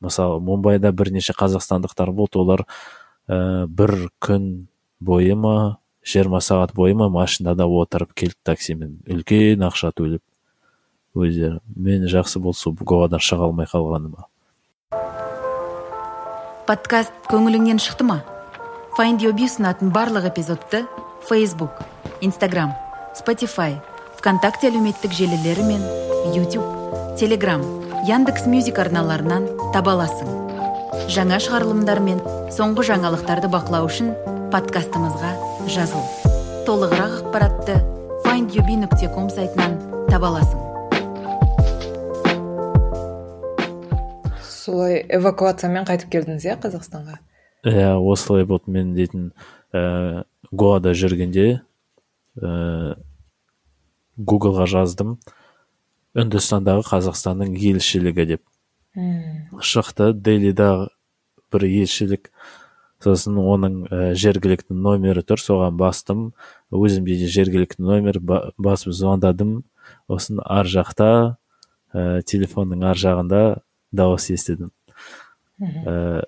[0.01, 2.39] Мысалы мумбайда бірнеше қазақстандықтар болды.
[2.39, 2.65] Олар
[3.29, 4.69] ә, бір күн
[5.01, 8.99] бойы ма жиырма сағат бойы ма машинада отырып келді таксимен.
[9.07, 10.23] Үлкен ақша төлеп
[11.15, 11.61] өздері.
[11.77, 14.27] Мен жақсы болса гоадан шыға алмай қалғаныма.
[16.69, 18.21] Подкаст көңіліңнен шықты ма
[18.99, 20.85] find your ұсынатын барлық эпизодты
[21.25, 21.81] facebook
[22.21, 22.77] instagram
[23.17, 23.81] spotify
[24.21, 25.83] вконтакте әлеуметтік желілері мен
[26.37, 27.65] youtube telegram
[28.07, 30.29] яндекс мюзик арналарынан таба аласың.
[31.13, 32.23] Жаңа шығарылымдар мен
[32.55, 34.13] соңғы жаңалықтарды бақылау үшін
[34.53, 35.33] подкастымызға
[35.75, 36.05] жазыл.
[36.69, 37.81] Толығырақ ақпаратты
[38.25, 39.77] findyobi нүкте сайтынан
[40.09, 40.68] таба аласың.
[44.69, 47.19] Солай эвакуациямен қайтып келдіңіз иә қазақстанға?
[47.67, 49.31] Иә осылай болды мен дейтін
[49.73, 51.47] ә, гоада жүргенде
[52.37, 52.99] ә,
[54.19, 55.17] гуглға жаздым.
[56.19, 58.45] Үндістандағы қазақстанның елшілігі деп.
[58.99, 59.61] Үм.
[59.63, 60.89] шықты делида
[61.53, 62.31] бір елшілік
[63.05, 65.41] сосын оның ә, жергілікті номері тұр.
[65.41, 66.33] Соған бастым.
[66.75, 69.63] Өзімде де жергілікті номер ба, басып звондадым.
[70.11, 71.39] Сосын ар жақта
[71.95, 73.43] ә, телефонның ар жағында
[73.94, 74.70] дауыс естідім.
[75.59, 76.24] Ә,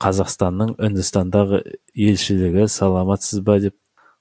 [0.00, 1.62] қазақстанның үндістандағы
[1.94, 3.58] елшілігі саламатсыз ба?
[3.60, 3.76] деп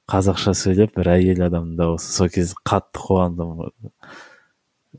[0.10, 3.70] қазақша сөйлеп бір әйел адамның дауысы сол кезде қатты қуандым.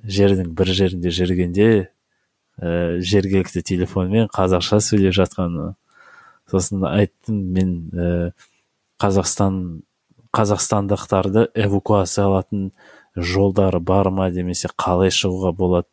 [0.04, 1.68] Жердің бір жерінде жүргенде
[2.60, 5.74] ә, жергілікті телефонмен қазақша сөйлеп жатқаны.
[6.50, 8.32] Сосын айттым мен ә,
[9.02, 9.82] қазақстан
[10.36, 12.70] қазақстандықтарды эвакуациялатын
[13.16, 14.30] жолдары бар ма?
[14.30, 15.88] Немесе қалай шығуға болады?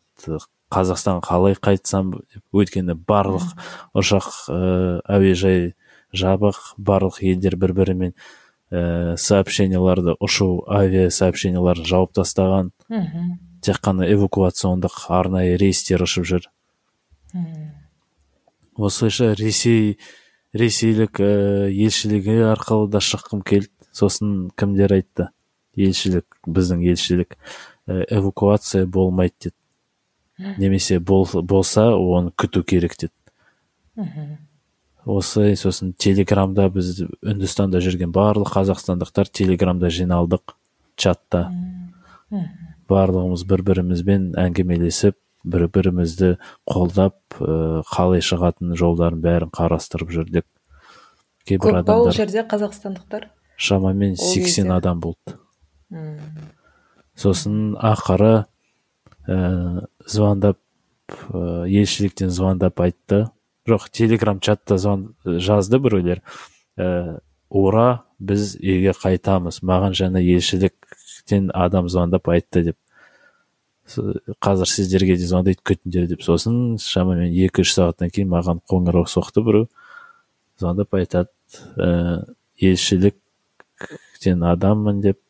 [0.74, 3.54] Қазақстан қалай қайтсам деп өйткені барлық
[3.96, 4.60] ұшақ ә,
[5.08, 5.74] әуежай
[6.16, 8.14] жабық барлық елдер бір бірімен
[8.72, 12.72] ә, сообщенияларды ұшу авиа сообщенияларын жауып тастаған.
[12.92, 13.38] Мхм.
[13.64, 16.50] Тек қана эвакуациондық арнайы рейстер ұшып жүр.
[18.78, 19.98] Осылайша ресей
[20.54, 23.72] ресейлік ә, елшілігі арқылы да шыққым келді.
[23.96, 25.32] Сосын кімдер айтты?
[25.78, 27.38] Елшілік біздің елшілік.
[27.88, 29.56] Ә, эвакуация болмайды деді.
[30.38, 33.14] Немесе бол, болса оны күту керек деді.
[35.08, 40.58] Осылай сосын телеграмда біз үндістанда жүрген барлық қазақстандықтар телеграмда жиналдық
[41.00, 41.48] чатта.
[42.92, 45.16] Барлығымыз бір бірімізбен әңгімелесіп
[45.48, 46.36] бір бірімізді
[46.68, 50.46] қолдап ә, қалай шығатын жолдарын бәрін қарастырып жүрдік.
[51.48, 53.30] Кейбір па ол адамдар жерде қазақстандықтар?
[53.56, 54.72] шамамен Ол 80 кезде?
[54.72, 55.38] адам болды.
[57.16, 58.46] Сосын ақыры
[59.28, 60.58] ә, звондап
[61.08, 63.28] ә, елшіліктен звондап айтты.
[63.68, 66.22] Жоқ телеграм чатта звон жазды біреулер.
[66.80, 69.62] Ә, ура біз үйге қайтамыз.
[69.62, 72.78] Маған жаңа елшіліктен адам звондап айтты деп.
[74.44, 76.24] Қазір сіздерге де звондайды күтіңдер деп.
[76.24, 79.70] Сосын шамамен екі үш сағаттан кейін маған қоңырау соқты біреу.
[80.60, 81.30] Звондап айтады
[81.76, 82.24] ә,
[82.60, 85.22] елшіліктен адаммын деп.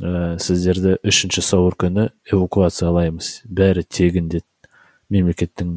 [0.00, 4.46] Ә, сіздерді үшінші сәуір күні эвакуациялаймыз бәрі тегін деді
[5.12, 5.74] мемлекеттің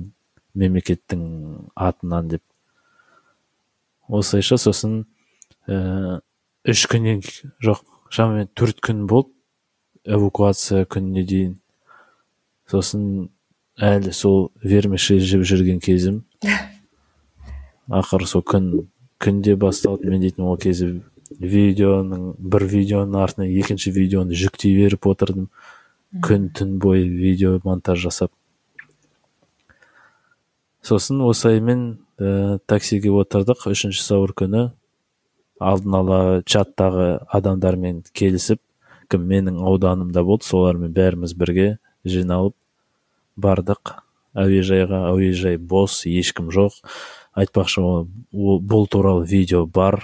[0.54, 1.24] мемлекеттің
[1.76, 2.44] атынан деп.
[4.08, 5.04] Осылайша сосын
[5.68, 6.20] ә,
[6.70, 7.24] үш күннен
[7.64, 7.84] жоқ
[8.14, 9.34] шамамен төрт күн болды
[10.06, 11.56] эвакуация күніне дейін.
[12.70, 13.30] Сосын
[13.82, 16.24] әлі сол вермишель жеп жүрген кезім.
[17.90, 18.70] Ақыры сол күн
[19.24, 21.00] күнде басталды мен дейтін ол кезде
[21.40, 25.50] видеоның бір видеоның артына екінші видеоны жүктей беріп отырдым.
[26.24, 28.32] Күн түн бойы видео монтаж жасап.
[30.84, 33.66] Сосын осылаймен ә, таксиге отырдық.
[33.72, 34.68] Үшінші сәуір күні.
[35.64, 38.60] Алдын ала чаттағы адамдармен келісіп
[39.14, 41.68] кім менің ауданымда болды солармен бәріміз бірге
[42.04, 42.56] жиналып
[43.38, 43.98] бардық.
[44.34, 46.80] Әуежайға әуежай бос ешкім жоқ.
[47.38, 47.84] Айтпақшы
[48.34, 50.02] бұл туралы видео бар.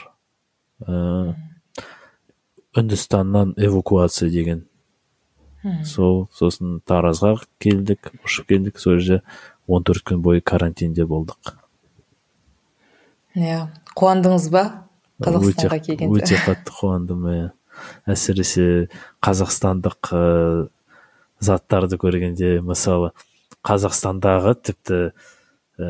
[2.78, 4.66] Үндістаннан эвакуация деген.
[5.84, 8.80] Сол сосын таразға келдік ұшып келдік.
[8.80, 9.24] Сол жерде
[9.68, 11.56] 14 күн бойы карантинде болдық.
[13.36, 13.68] Иә.
[14.00, 14.64] Қуандыңыз ба?
[15.20, 16.22] Қазақстанға келгенде.
[16.24, 17.48] өте қатты қуандым иә
[18.08, 18.88] әсіресе
[19.24, 20.70] қазақстандық ә,
[21.44, 23.12] заттарды көргенде мысалы
[23.68, 25.00] қазақстандағы тіпті
[25.80, 25.90] ә,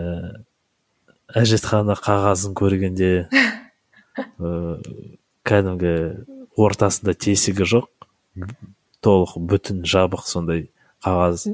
[1.37, 3.11] әжетхана қағазын көргенде
[5.47, 5.93] кәдімгі
[6.59, 7.89] ортасында тесігі жоқ.
[9.03, 10.67] Толық бүтін жабық сондай
[11.05, 11.47] қағаз.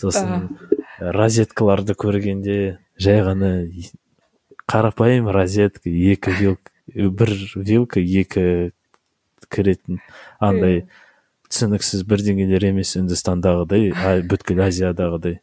[0.00, 0.50] Сосын
[1.00, 3.52] розеткаларды көргенде жай ғана
[4.70, 8.72] қарапайым розетка екі вилка бір вилка екі
[9.50, 10.00] кіретін
[10.42, 10.84] андай
[11.48, 13.92] түсініксіз бірдеңелер емес үндістандағыдай
[14.28, 15.40] бүткіл азиядағыдай.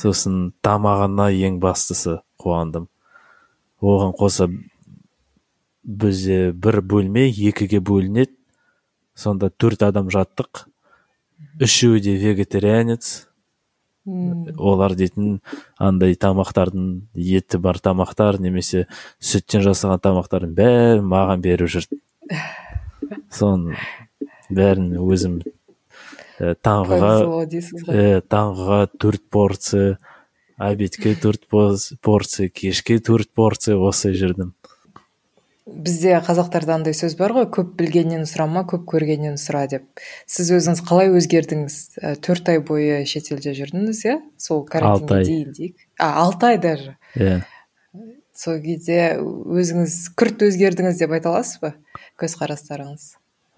[0.00, 2.88] Сосын тамағына ең бастысы қуандым.
[3.80, 4.48] Оған қоса
[5.84, 8.34] бізде бір бөлме екіге бөлінеді.
[9.14, 10.66] Сонда төрт адам жаттық.
[11.60, 13.26] Үшеуі де вегетарианец.
[14.56, 15.40] Олар дейтін
[15.78, 18.86] андай тамақтардың еті бар тамақтар немесе
[19.20, 22.00] сүттен жасаған тамақтардың бәрін маған беріп жүрді
[23.34, 23.76] соның
[24.50, 25.36] бәрін өзім
[26.40, 27.12] ә, таңғыға
[27.92, 29.98] ә, таңғыға төрт порция
[30.60, 34.54] обедке төрт порция кешке төрт порция осылай жүрдім
[35.70, 39.84] бізде қазақтарда андай сөз бар ғой көп білгеннен сұрама көп көргеннен сұра деп.
[40.26, 41.76] Сіз өзіңіз қалай өзгердіңіз?
[42.00, 44.16] Ә, төрт ай бойы шетелде жүрдіңіз иә?
[44.40, 45.86] Сол карантинге дейін дейік.
[45.98, 46.96] А алты ай даже?
[47.14, 47.40] Иә.
[48.34, 51.74] Сол кезде өзіңіз күрт өзгердіңіз деп айта аласыз ба?
[52.20, 53.10] Көзқарастарыңыз?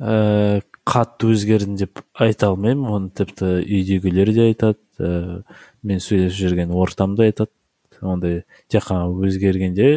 [0.02, 2.88] Ә, қатты өзгердім деп айта алмаймын.
[2.90, 5.42] Оны тіпті үйдегілер де айтады ә,
[5.82, 7.52] мен сөйлесіп жүрген ортам да айтады.
[8.02, 9.88] Ондай тек қана өзгергенде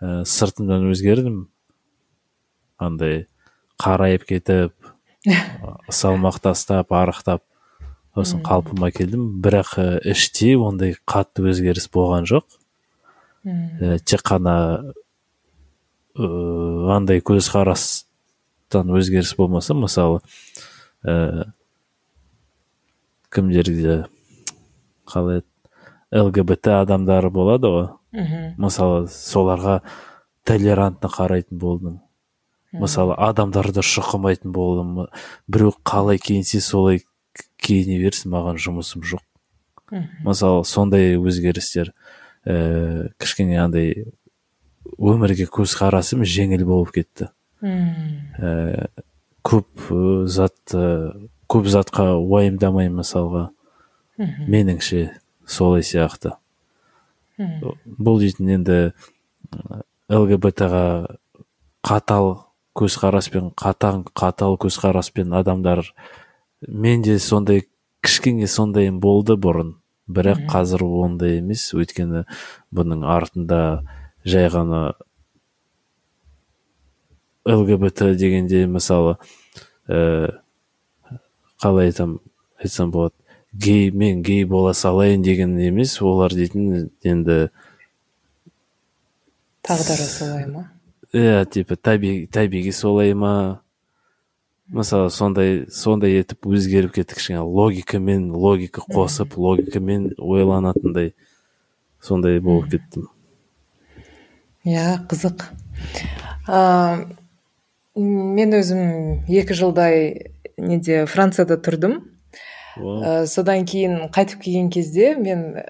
[0.00, 1.44] ә, сыртымнан өзгердім.
[2.80, 3.26] Андай
[3.80, 4.74] қарайып кетіп
[6.00, 7.44] салмақ тастап арықтап
[8.14, 9.40] сосын қалпыма келдім.
[9.42, 9.76] Бірақ
[10.10, 12.46] іште ондай қатты өзгеріс болған жоқ.
[13.46, 14.92] Ә, тек қана
[16.14, 16.26] ә,
[16.96, 18.06] андай көзқарас
[18.70, 20.20] өзгеріс болмаса мысалы
[21.02, 21.50] ә,
[23.30, 24.04] кімдерде
[25.10, 25.42] қалай
[26.10, 27.88] лгбт адамдары болады ғой.
[28.58, 29.80] Мысалы соларға
[30.46, 32.00] толерантно қарайтын болдым.
[32.72, 35.06] Мысалы адамдарды шұқымайтын болдым.
[35.50, 37.02] Біреу қалай киінсе солай
[37.58, 39.24] киіне берсін маған жұмысым жоқ.
[40.24, 41.92] Мысалы сондай өзгерістер
[42.46, 44.06] ә, кішкене андай
[44.98, 47.30] өмірге көзқарасым жеңіл болып кетті.
[47.62, 48.86] Ә,
[49.42, 49.90] көп
[50.30, 50.76] зат
[51.50, 53.48] көп затқа уайымдамаймын мысалға.
[54.20, 55.08] Меніңше
[55.48, 56.34] солай сияқты.
[57.40, 58.78] Бұл дейтін енді
[60.12, 60.84] лгбт ға
[61.86, 62.30] қатал
[62.76, 65.86] көзқараспен қатаң қатал көзқараспен адамдар
[66.68, 67.64] менде сондай
[68.04, 69.76] кішкене сондай болды бұрын.
[70.10, 71.68] Бірақ қазір ондай емес.
[71.76, 72.24] Өйткені
[72.74, 73.60] бұның артында
[74.26, 74.94] жай ғана
[77.46, 79.16] лгбт дегенде мысалы
[79.88, 80.40] ә,
[81.62, 82.18] қалай айтам
[82.58, 83.14] айтсам болады.
[83.52, 87.50] Гей мен гей бола салайын деген емес олар дейтін енді
[89.66, 90.68] тағдыры солай ма?
[91.12, 93.62] Иә типа табиғи солай ма?
[94.70, 101.14] Мысалы сондай сондай етіп өзгеріп кетті кішкене логикамен логика қосып логикамен ойланатындай
[102.00, 103.08] сондай болып кеттім.
[104.62, 105.48] Иә қызық.
[107.96, 111.98] Мен өзім екі жылдай неде францияда тұрдым.
[112.76, 115.62] Ә, содан кейін қайтып келген кезде мен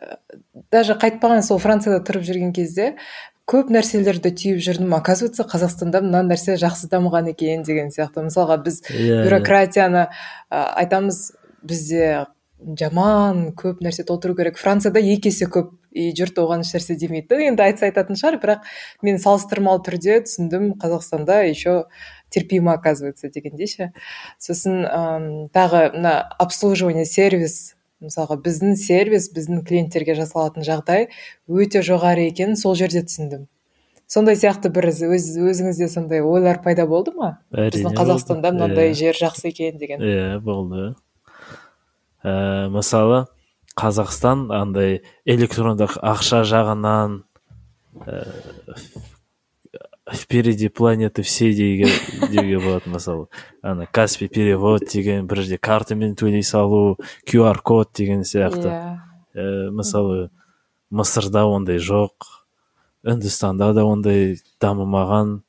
[0.72, 2.94] даже қайтпаған сол францияда тұрып жүрген кезде
[3.50, 4.92] көп нәрселерді түйіп жүрдім.
[4.94, 8.22] Оказывается қазақстанда мына нәрсе жақсы дамыған екен деген сияқты.
[8.28, 9.24] Мысалға біз yeah, иә, иә.
[9.26, 11.32] бюрократияны ә, айтамыз
[11.62, 12.26] бізде
[12.78, 14.58] жаман көп нәрсе толтыру керек.
[14.60, 17.40] Францияда екі есе көп и жұрт оған ешнәрсе демейді.
[17.48, 18.68] Енді айтса айтатын шығар бірақ
[19.02, 21.84] мен салыстырмалы түрде түсіндім қазақстанда еще
[22.30, 23.92] терпимо оказывается дегендей ше
[24.38, 31.08] сосын ә, тағы мына обслуживание сервис мысалға біздің сервис біздің клиенттерге жасалатын жағдай
[31.48, 33.46] өте жоғары екенін сол жерде түсіндім.
[34.10, 35.02] Сондай сияқты бір өз
[35.38, 37.36] өзіңізде сондай ойлар пайда болды ма?
[37.54, 40.02] Біздің қазақстанда мынандай жер жақсы екен деген.
[40.02, 40.94] Иә болды.
[42.24, 43.26] Ә, мысалы
[43.78, 47.20] қазақстан андай электрондық ақша жағынан
[48.02, 48.24] ә,
[50.12, 53.26] впереди планеты все деуге болады мысалы
[53.62, 58.98] ана каспи перевод деген бір жерде картамен төлей салу qr код деген сияқты иә
[59.34, 60.30] ә, мысалы
[60.90, 62.26] мысырда ондай жоқ
[63.06, 65.40] үндістанда да ондай дамымаған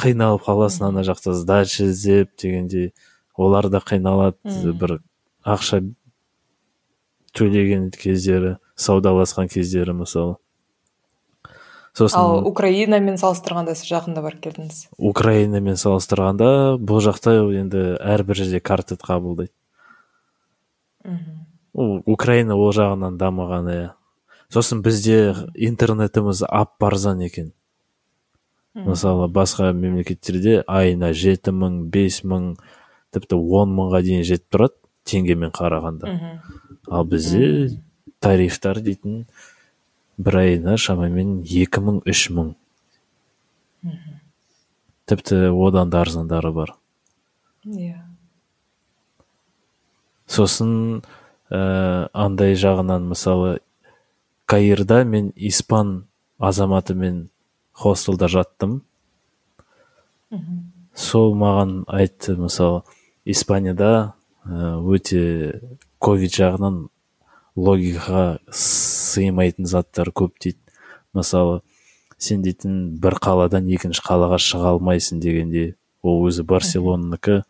[0.00, 2.92] қиналып қаласың ана жақта сдача іздеп дегендей.
[3.36, 4.98] Олар да қиналады бір
[5.46, 5.80] ақша
[7.34, 10.36] төлеген кездері саудаласқан кездері мысалы
[11.94, 14.80] сосын ал украинамен салыстырғанда сіз жақында барып келдіңіз?
[14.98, 16.48] Украинамен салыстырғанда
[16.82, 19.52] бұл жақта енді әрбір жерде карта қабылдайды.
[21.04, 21.44] Мхм.
[22.06, 23.90] Украина ол жағынан дамыған иә.
[24.52, 27.52] Сосын бізде интернетіміз ап арзан екен
[28.74, 32.54] мысалы басқа мемлекеттерде айына жеті мың бес мың
[33.14, 34.74] тіпті он мыңға дейін жетіп тұрады
[35.06, 36.10] теңгемен қарағанда.
[36.90, 37.70] Ал бізде
[38.24, 39.26] тарифтар дейтін
[40.18, 42.54] бір айына шамамен екі мың үш мың.
[45.10, 46.74] Тіпті одан да арзандары бар.
[47.64, 48.00] Иә.
[50.26, 51.02] Сосын
[51.52, 53.58] ә, андай жағынан мысалы
[54.46, 56.06] каирда мен испан
[56.38, 57.28] азаматымен
[57.72, 58.82] хостелда жаттым.
[60.94, 62.82] Сол маған айтты мысалы
[63.24, 65.60] испанияда ә, өте
[65.98, 66.88] ковид жағынан
[67.56, 70.58] логикаға сыймайтын заттар көп дейді.
[71.14, 71.60] Мысалы
[72.18, 77.42] сен дейтін бір қаладан екінші қалаға шыға алмайсың дегенде ол өзі барселонанікі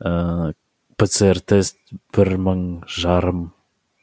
[0.00, 0.52] ә,
[0.98, 1.78] пцр тест
[2.14, 3.48] бір мың жарым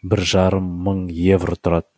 [0.06, 1.90] бір жарым мың евро тұрады.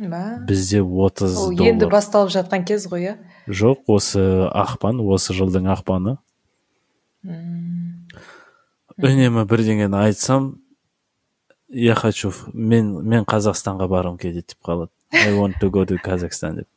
[0.00, 0.40] Ба.
[0.48, 3.14] Бізде отыз ол енді басталып жатқан кез ғой иә?
[3.48, 6.16] Жоқ осы ақпан осы жылдың ақпаны.
[9.00, 10.54] Үнемі бірдеңені айтсам
[11.70, 14.90] я хочу мен мен қазақстанға барғым келеді деп қалады.
[15.12, 16.68] I want to go to kazakhstan деп.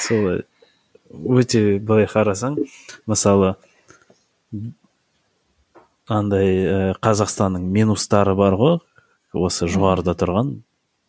[0.00, 0.44] Солай
[1.10, 2.58] өте былай қарасаң
[3.06, 3.54] мысалы
[6.10, 8.78] андай қазақстанның минустары бар ғой.
[9.34, 10.60] Осы жоғарыда тұрған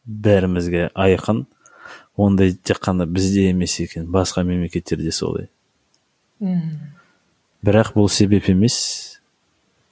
[0.06, 1.46] бәрімізге айқын.
[2.18, 5.50] Ондай тек қана бізде емес екен басқа мемлекеттерде солай.
[7.66, 9.20] Бірақ бұл себеп емес.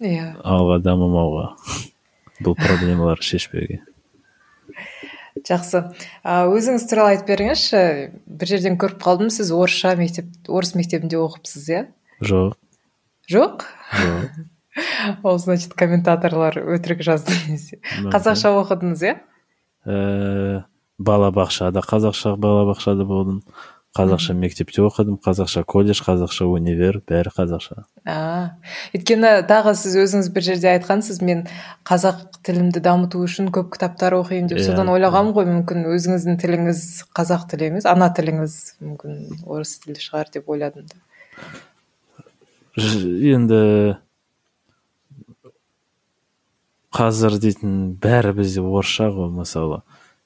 [0.01, 0.33] Иә.
[0.41, 1.49] Алға дамымауға
[2.43, 3.81] бұл проблемаларды шешпеуге.
[5.43, 5.81] Жақсы.
[6.23, 7.79] Өзіңіз туралы айтып беріңізші
[8.39, 11.81] бір жерден көріп қалдым сіз орысша мектеп орыс мектебінде оқыпсыз иә?
[12.21, 12.55] Жоқ.
[13.31, 13.65] Жоқ?
[15.23, 17.35] Ол значит комментаторлар өтірік жазды
[18.13, 19.15] қазақша оқыдыңыз иә?
[19.85, 20.63] Ә,
[20.97, 23.43] балабақшада қазақша балабақшада болдым.
[23.93, 27.83] Қазақша мектепте оқыдым қазақша колледж қазақша универ бәрі қазақша.
[28.09, 28.57] А
[28.97, 31.45] өйткені тағы сіз өзіңіз бір жерде айтқансыз мен
[31.85, 34.97] қазақ тілімді дамыту үшін көп кітаптар оқимын деп содан иә.
[34.97, 36.81] ойлағанмын ғой мүмкін өзіңіздің тіліңіз
[37.13, 40.97] қазақ тілі емес ана тіліңіз мүмкін орыс тілі шығар деп ойладым да.
[42.73, 43.61] Енді
[46.93, 49.83] қазір дейтін бәрі бізде орысша ғой мысалы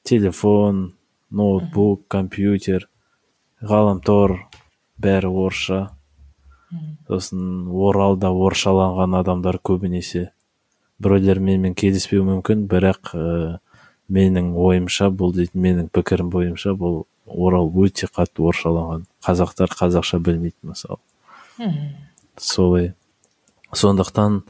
[0.07, 0.93] телефон
[1.29, 2.87] ноутбук компьютер.
[3.61, 4.37] Ғаламтор
[5.01, 5.91] бәрі орысша.
[7.07, 10.31] Сосын оралда орысшаланған адамдар көбінесе
[10.99, 13.59] біреулер менімен келіспеуі мүмкін бірақ ә,
[14.11, 19.05] менің ойымша бұл дейтін менің пікірім бойынша бұл орал өте қатты орысшаланған.
[19.23, 20.99] Қазақтар қазақша білмейді мысалы.
[22.37, 22.93] Солай
[23.71, 24.41] сондықтан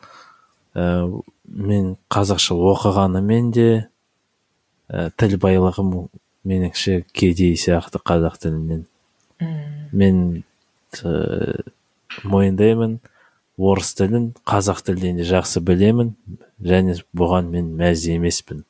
[0.73, 3.69] ә, мен қазақша оқығанымен де
[4.89, 6.07] ә, тіл байлығым
[6.47, 8.87] меніңше кедей сияқты қазақ тілінен.
[9.39, 10.43] Мен
[11.03, 11.61] ә,
[12.23, 12.99] мойындаймын
[13.57, 16.15] орыс тілін қазақ тілінен де жақсы білемін
[16.61, 18.63] және бұған мен мәз емеспін.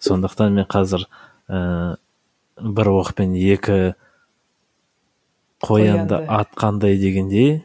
[0.00, 1.06] Сондықтан мен қазір
[1.48, 1.96] ә,
[2.60, 3.94] бір оқпен екі
[5.64, 7.62] қоянды атқандай дегендей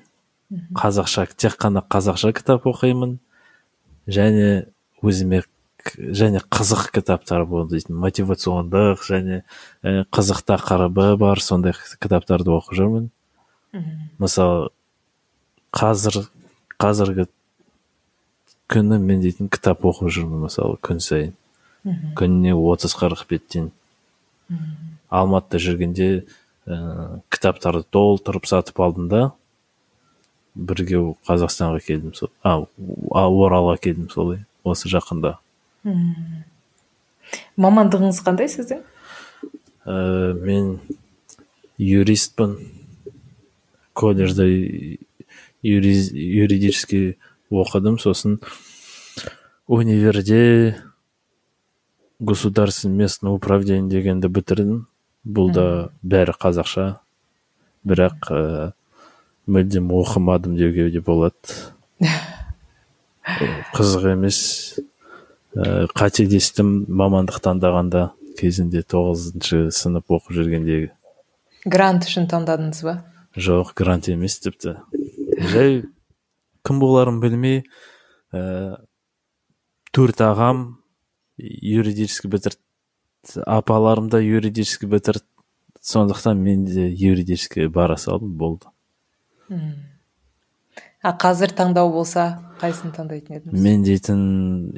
[0.75, 3.17] қазақша тек қана қазақша кітап оқимын
[4.07, 4.67] және
[5.01, 5.43] өзіме
[5.93, 9.41] және қызық кітаптар болды дейтін мотивациондық және
[9.83, 13.09] ә, қызық тақырыбы бар сондай кітаптарды оқып жүрмін.
[14.19, 14.69] Мысалы
[15.75, 16.25] қазір
[16.81, 17.27] қазіргі
[18.71, 21.33] күні мен дейтін кітап оқып жүрмін мысалы күн сайын.
[22.17, 23.71] Күніне отыз қырық беттен
[25.13, 26.09] алматыда жүргенде
[26.65, 29.21] ә, кітаптарды толтырып сатып алдым да
[30.55, 32.57] бірге қазақстанға келдім сол а
[33.27, 35.37] оралға келдім солай осы жақында.
[37.61, 38.81] Мамандығыңыз қандай сіздің
[39.85, 40.79] ә, мен
[41.77, 42.57] юристпін.
[43.93, 44.99] Колледжде
[45.61, 47.17] юридический
[47.49, 47.97] оқыдым.
[47.99, 48.41] Сосын
[49.67, 50.81] универде
[52.19, 54.87] государственное местное управление дегенді бітірдім.
[55.25, 56.99] Бұл да бәрі қазақша.
[57.85, 58.73] Бірақ ә,
[59.47, 61.33] мүлдем оқымадым деуге де болады.
[63.73, 64.77] Қызық емес.
[65.55, 70.91] Ә, қателестім мамандық таңдағанда кезінде тоғызыншы сынып оқып жүргендегі
[71.65, 72.95] грант үшін таңдадыңыз ба?
[73.35, 74.77] Жоқ грант емес тіпті.
[75.51, 75.81] Жай
[76.65, 77.63] кім боларын білмей
[78.31, 78.77] ә,
[79.95, 80.77] төрт ағам
[81.37, 85.25] юридический бітірді апаларым да юридический бітірді
[85.81, 88.69] сондықтан мен де юридический бара салдым болды.
[91.01, 92.44] А қазір таңдау болса?
[92.61, 93.61] Қайсысын таңдайтын едіңіз?
[93.65, 94.21] Мен дейтін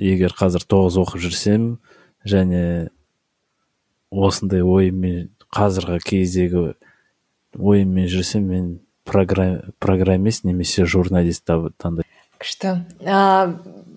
[0.02, 1.68] егер қазір тоғыз оқып жүрсем
[2.28, 2.90] және
[4.12, 6.64] осындай ойыммен қазіргі кездегі
[7.58, 8.70] ойыммен жүрсем мен
[9.08, 12.08] программист немесе журналист таңдаймын.
[12.38, 12.74] Күшті.
[13.02, 13.20] Ә,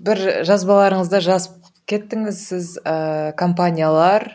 [0.01, 1.59] бір жазбаларыңызда жазып
[1.91, 4.29] кеттіңіз сіз ә, компаниялар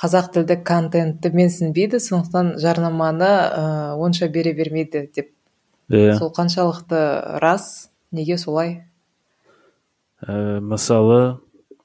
[0.00, 3.64] қазақ тілді контентті менсінбейді сондықтан жарнаманы ә,
[4.00, 5.32] онша бере бермейді деп.
[5.90, 6.18] Иә.
[6.18, 7.89] Сол қаншалықты рас?
[8.12, 8.84] Неге солай?
[10.20, 11.40] Ә, мысалы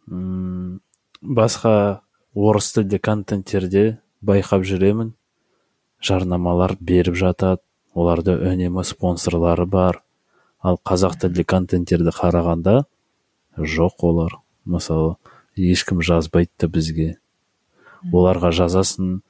[0.09, 0.81] м
[1.21, 2.01] басқа
[2.35, 3.85] орыс тілді контенттерде
[4.25, 5.13] байқап жүремін.
[6.01, 7.63] Жарнамалар беріп жатады
[7.95, 10.01] оларда үнемі спонсорлары бар.
[10.59, 12.83] Ал қазақ тілді контенттерді қарағанда
[13.57, 14.39] жоқ олар.
[14.65, 15.15] Мысалы
[15.55, 17.15] ешкім жазбайды да бізге
[18.11, 19.21] оларға жазасын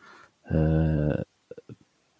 [0.49, 1.23] ә,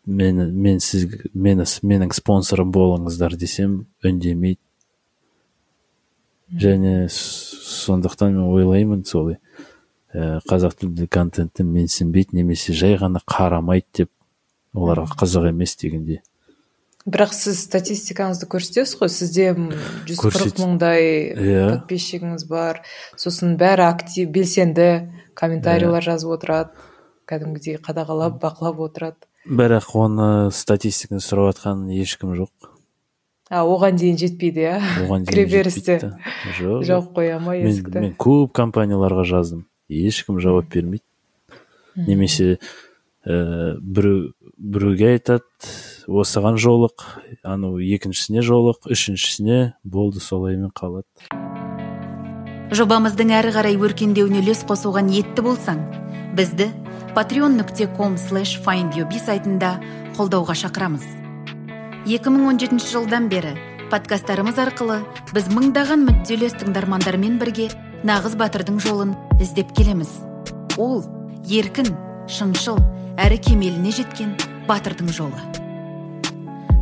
[0.05, 4.61] мен, мен сіз мені менің спонсорым болыңыздар десем үндемейді.
[6.51, 9.39] Және сондықтан мен ойлаймын солай
[10.13, 14.11] ә, қазақ тілді контентті менсінбейді немесе жай ғана қарамайды деп
[14.75, 16.21] оларға қызық емес дегенде
[17.05, 19.51] бірақ сіз статистикаңызды көрсетесіз ғой сізде
[20.09, 21.03] жүз қырық мыңдай
[21.37, 21.65] иә.
[21.75, 22.81] подписчигіңіз бар.
[23.13, 26.07] Сосын бәрі актив белсенді комментарийлер иә.
[26.09, 26.73] жазып отырады
[27.29, 29.29] кәдімгідей қадағалап бақылап отырады.
[29.45, 32.73] Бірақ оны статистиканы сұрап жатқан ешкім жоқ.
[33.49, 34.75] А оған дейін жетпейді иә?
[35.05, 35.97] Оған дейін кіреберісте.
[36.57, 39.65] жоқ жауып қоя ма мен, есікті мен көп компанияларға жаздым.
[39.89, 41.05] Ешкім жауап бермейді.
[41.95, 42.57] Немесе
[43.25, 45.45] ә, біреу біреуге айтады
[46.07, 47.05] осыған жолық
[47.43, 51.07] анау екіншісіне жолық үшіншісіне болды солаймен қалады
[52.75, 55.81] жобамыздың әрі қарай өркендеуіне үлес қосуға ниетті болсаң
[56.37, 56.71] бізді
[57.15, 59.79] patreon нүкте ком слэш сайтында
[60.17, 61.24] қолдауға шақырамыз.
[62.05, 63.55] 2017 жылдан бері
[63.89, 64.99] подкасттарымыз арқылы
[65.33, 67.65] біз мыңдаған мүдделес тыңдармандармен бірге
[68.05, 70.11] нағыз батырдың жолын іздеп келеміз.
[70.77, 71.01] Ол
[71.49, 71.89] еркін
[72.29, 72.77] шыншыл
[73.17, 74.35] әрі кемеліне жеткен
[74.69, 75.41] батырдың жолы.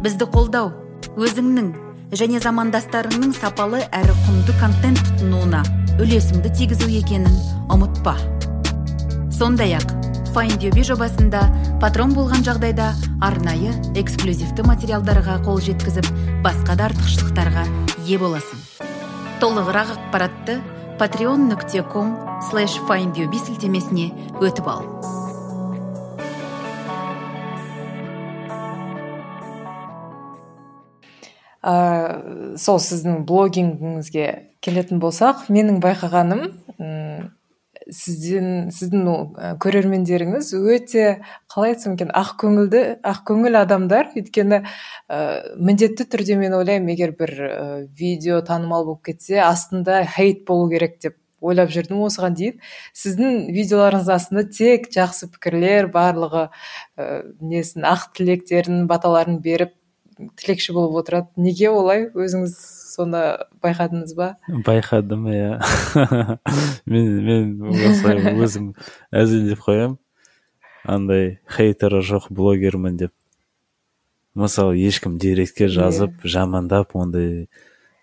[0.04, 0.74] Бізді қолдау
[1.16, 1.72] өзіңнің
[2.20, 5.64] және замандастарыңның сапалы әрі құнды контент тұтынуына
[6.04, 7.32] үлесіңді тигізу екенін
[7.72, 8.18] ұмытпа.
[9.32, 9.88] Сондай ақ
[10.34, 11.44] файндюби жобасында
[11.78, 12.88] патрон болған жағдайда
[13.22, 13.70] арнайы
[14.00, 16.08] эксклюзивті материалдарға қол жеткізіп
[16.42, 17.66] басқа да артықшылықтарға
[18.08, 18.64] ие боласың.
[19.44, 20.56] Толығырақ ақпаратты
[20.98, 22.16] patreon нүкте ком
[22.50, 24.10] слэш сілтемесіне
[24.42, 24.82] өтіп ал.
[31.62, 34.28] Ә, сол сіздің блогингіңізге
[34.66, 36.48] келетін болсақ менің байқағаным
[37.92, 41.08] сізден сіздің көрермендеріңіз өте
[41.52, 44.12] қалай айтсам екен ақкөңілді ақкөңіл адамдар.
[44.18, 45.18] Өйткені ә,
[45.58, 47.66] міндетті түрде мен ойлаймын егер бір ә,
[48.00, 52.60] видео танымал болып кетсе астында хейт болу керек деп ойлап жүрдім осыған дейін.
[52.96, 57.10] Сіздің видеоларыңыздың астында тек жақсы пікірлер барлығы ә,
[57.42, 59.76] несін ақ тілектерін баталарын беріп
[60.40, 61.34] тілекші болып отырады.
[61.36, 62.08] Неге олай?
[62.14, 62.56] Өзіңіз
[62.94, 63.24] соны
[63.64, 64.30] байқадыңыз ба?
[64.48, 65.58] Байқадым иә.
[66.86, 67.52] Мен мен
[67.90, 68.72] осылай өзім
[69.12, 69.98] әзілдеп қоямын.
[70.84, 73.14] Андай хейтері жоқ блогермін деп.
[74.36, 76.34] Мысалы ешкім директке жазып yeah.
[76.36, 77.48] жамандап ондай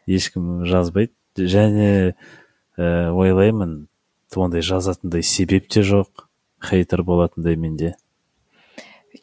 [0.06, 1.14] ешкім жазбайды.
[1.36, 2.14] Және
[2.78, 3.88] ә, ойлаймын
[4.36, 6.26] ондай жазатындай себеп те жоқ
[6.62, 7.94] хейтер болатындай менде.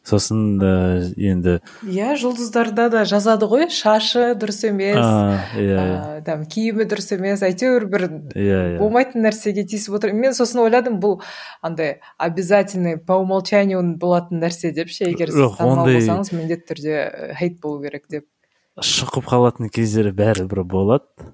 [0.04, 0.70] Сосын ә,
[1.16, 3.68] енді иә жұлдыздарда да жазады ғой.
[3.72, 4.98] Шашы дұрыс емес.
[5.58, 7.44] Иә там киімі дұрыс емес.
[7.46, 8.78] Әйтеуір бір иә иә.
[8.80, 10.12] болмайтын нәрсеге тиісіп отыр.
[10.12, 11.22] Мен сосын ойладым бұл
[11.62, 15.08] андай обязательный по умолчанию болатын нәрсе деп ше.
[15.08, 18.26] Егер сіз танымал болсаңыз міндетті түрде хейт болу керек деп.
[18.78, 21.32] шығып қалатын кездері бәрібір болады.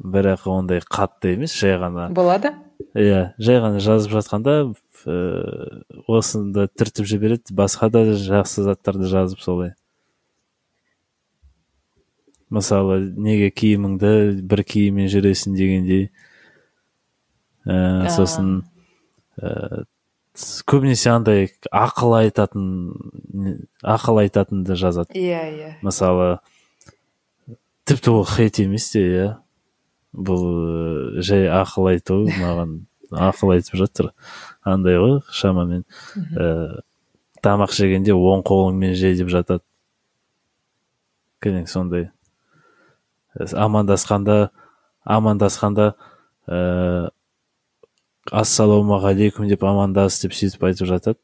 [0.00, 2.08] Бірақ ондай қатты емес жай ғана.
[2.16, 2.54] Болады.
[2.96, 4.72] Иә жай ғана жазып жатқанда
[5.06, 9.74] ә, осында түртіп жібереді басқа да жақсы заттарды жазып солай.
[12.50, 16.08] Мысалы неге киіміңді бір киіммен жүресің дегендей.
[17.64, 18.64] Ә, сосын
[19.38, 19.84] ә,
[20.66, 22.66] көбінесе андай ақыл айтатын
[23.82, 25.14] ақыл айтатынды жазады.
[25.14, 25.70] Иә иә.
[25.86, 26.40] Мысалы
[27.88, 29.28] тіпті ол хейт емес те иә.
[30.10, 32.80] Бұл жай ақыл айту маған
[33.10, 34.10] ақыл айтып жатыр.
[34.64, 35.84] Андай ғой шамамен
[36.36, 36.80] ә,
[37.44, 39.64] тамақ жегенде оң қолыңмен же деп жатады.
[41.40, 42.10] Кәдімгі сондай.
[43.36, 44.50] Амандасқанда
[45.04, 45.94] амандасқанда
[46.46, 47.10] ә,
[48.30, 51.18] ассалаумағалейкум деп амандас деп сөйтіп айтып жатады.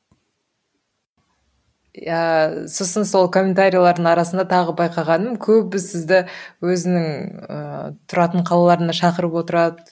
[1.97, 6.27] Иә сосын сол комментарийлардың арасында тағы байқағаным көбі сізді
[6.61, 7.07] өзінің
[7.49, 7.61] ә,
[8.09, 9.87] тұратын қалаларына шақырып отырады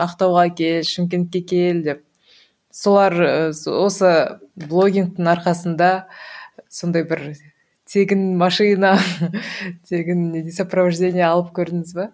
[0.00, 2.00] ақтауға кел шымкентке кел деп.
[2.72, 4.12] Солар осы
[4.56, 5.90] блогингтің арқасында
[6.72, 7.34] сондай бір
[7.92, 8.96] тегін машина
[9.88, 12.08] тегін сопровождение алып көрдіңіз ба?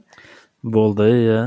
[0.63, 1.43] Болды иә.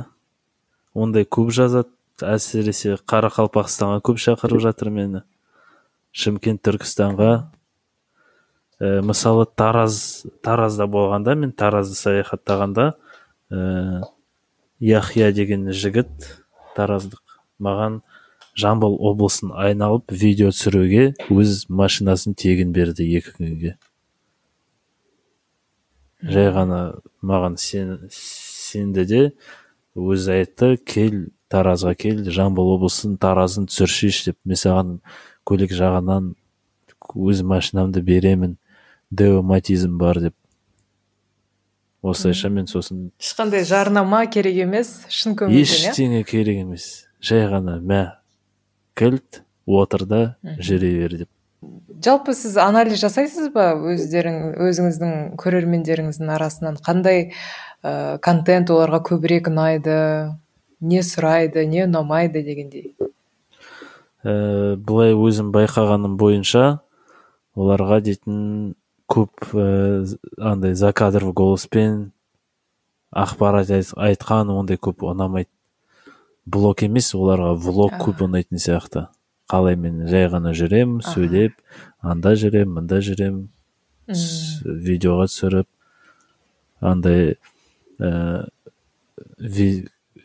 [0.96, 1.92] Ондай көп жазады
[2.24, 5.24] әсіресе қарақалпақстанға көп шақырып жатыр мені.
[6.12, 7.32] Шымкент түркістанға.
[8.82, 12.88] Ә, мысалы тараз таразда болғанда мен таразды саяхаттағанда
[13.52, 14.02] ә,
[14.80, 16.32] яхия деген жігіт
[16.76, 18.02] тараздық маған
[18.58, 23.76] жамбыл облысын айналып видео түсіруге өз машинасын тегін берді екі күнге.
[26.22, 26.82] Жай ғана
[27.26, 29.22] маған сен, сенді де
[29.96, 34.38] өзі айтты кел таразға кел жамбыл облысын таразын түсіршейші деп.
[34.46, 34.94] Мен саған
[35.48, 36.34] көлік жағынан
[37.16, 38.58] өз машинамды беремін
[39.12, 40.36] деоматизм бар деп.
[42.02, 45.92] Осылайша мен сосын ешқандай жарнама керек емес шын көңілден иә?
[45.92, 47.08] ештеңе керек емес.
[47.22, 48.21] Жай ғана мә
[48.98, 50.22] кілт отыр да
[50.60, 51.30] жүре бер деп.
[52.02, 55.12] Жалпы сіз анализ жасайсыз ба өздерің өзіңіздің
[55.42, 56.80] көрермендеріңіздің арасынан?
[56.82, 57.28] Қандай
[57.84, 59.98] ә, контент оларға көбірек ұнайды
[60.82, 62.96] не сұрайды не ұнамайды дегендей?
[64.26, 66.82] Ә, былай өзім байқағаным бойынша
[67.54, 68.74] оларға дейтін
[69.12, 70.10] көп ә,
[70.42, 72.12] андай закадровый голоспен
[73.14, 75.52] ақпарат айтқан ондай көп ұнамайды.
[76.46, 79.08] Блог емес оларға влог көп ұнайтын сияқты.
[79.52, 81.58] Қалай мен жай ғана жүрем сөйлеп
[82.02, 83.44] анда жүрем мында жүрем
[84.08, 85.68] видеоға түсіріп
[86.82, 87.36] андай
[88.00, 88.48] ә,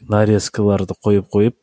[0.09, 1.57] нарезкаларды қойып қойып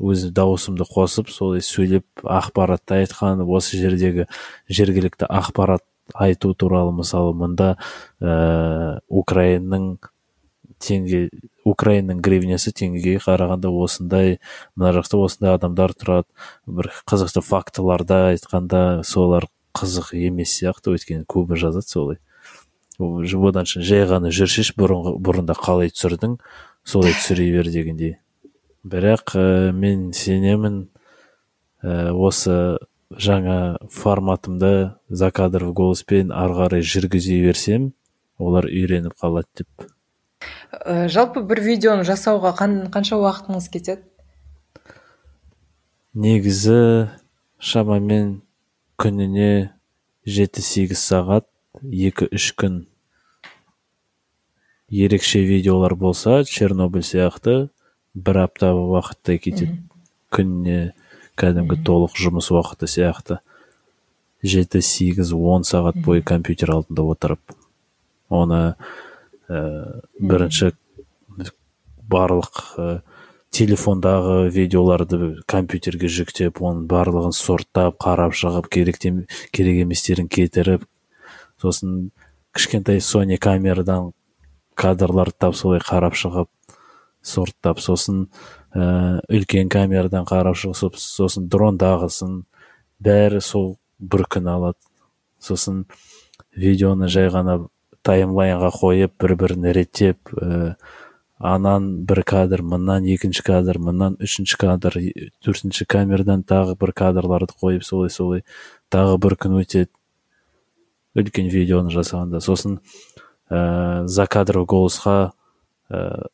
[0.00, 4.26] өз дауысымды қосып солай сөйлеп ақпаратты айтқан осы жердегі
[4.72, 7.74] жергілікті ақпарат айту туралы мысалы мында
[8.20, 9.98] ә, украинаның
[10.80, 11.28] теңге
[11.68, 14.38] украинаның гривнясы теңгеге қарағанда осындай
[14.74, 16.28] мына жақта осындай адамдар тұрады.
[16.66, 22.20] Бір қызықты фактыларды айтқанда солар қызық емес сияқты өйткені көбі жазады солай.
[23.00, 26.38] Одан жай ғана жүршеш бұрында қалай түсірдің
[26.84, 28.18] солай түсіре бер дегендей.
[28.84, 30.88] Бірақ ә, мен сенемін
[31.84, 32.78] ә, осы
[33.10, 37.90] жаңа форматымды закадровый голоспен ары қарай жүргізе берсем
[38.38, 39.90] олар үйреніп қалады деп.
[40.72, 44.04] Ә, жалпы бір видеоны жасауға қан, қанша уақытыңыз кетеді?
[46.14, 47.10] Негізі
[47.62, 48.40] шамамен
[49.00, 49.72] күніне
[50.26, 51.46] жеті сегіз сағат
[51.80, 52.84] екі үш күн.
[54.90, 57.70] Ерекше видеолар болса чернобыль сияқты
[58.14, 59.78] бір апта уақыттай кетеді.
[60.34, 60.92] Күніне
[61.38, 63.38] кәдімгі толық жұмыс уақыты сияқты.
[64.42, 67.56] Жеті сегіз он сағат бойы компьютер алдында отырып
[68.30, 68.74] оны
[69.50, 70.70] бірінші
[72.10, 72.86] барлық ә,
[73.54, 79.00] телефондағы видеоларды компьютерге жүктеп оның барлығын сорттап қарап шығып керек,
[79.50, 80.86] керек еместерін кетіріп
[81.60, 82.10] сосын
[82.54, 84.12] кішкентай сони камерадан
[84.78, 86.50] кадрларды тап солай қарап шығып
[87.22, 88.28] сорттап сосын
[88.74, 92.44] ә, үлкен камерадан қарап шығып сосын дрондағысын
[93.02, 94.78] бәрі сол бір күн алады.
[95.40, 95.84] Сосын
[96.56, 97.58] видеоны жай ғана
[98.06, 100.74] таймлайнға қойып бір бірін реттеп ә,
[101.40, 104.96] анан бір кадр мындан екінші кадр мындан үшінші кадр
[105.44, 108.44] төртінші камерадан тағы бір кадрларды қойып солай солай.
[108.92, 109.90] Тағы бір күн өтеді.
[111.16, 112.78] Үлкен видеоны жасағанда сосын
[113.50, 115.32] ә, закадровый голосқа
[115.90, 116.28] ә,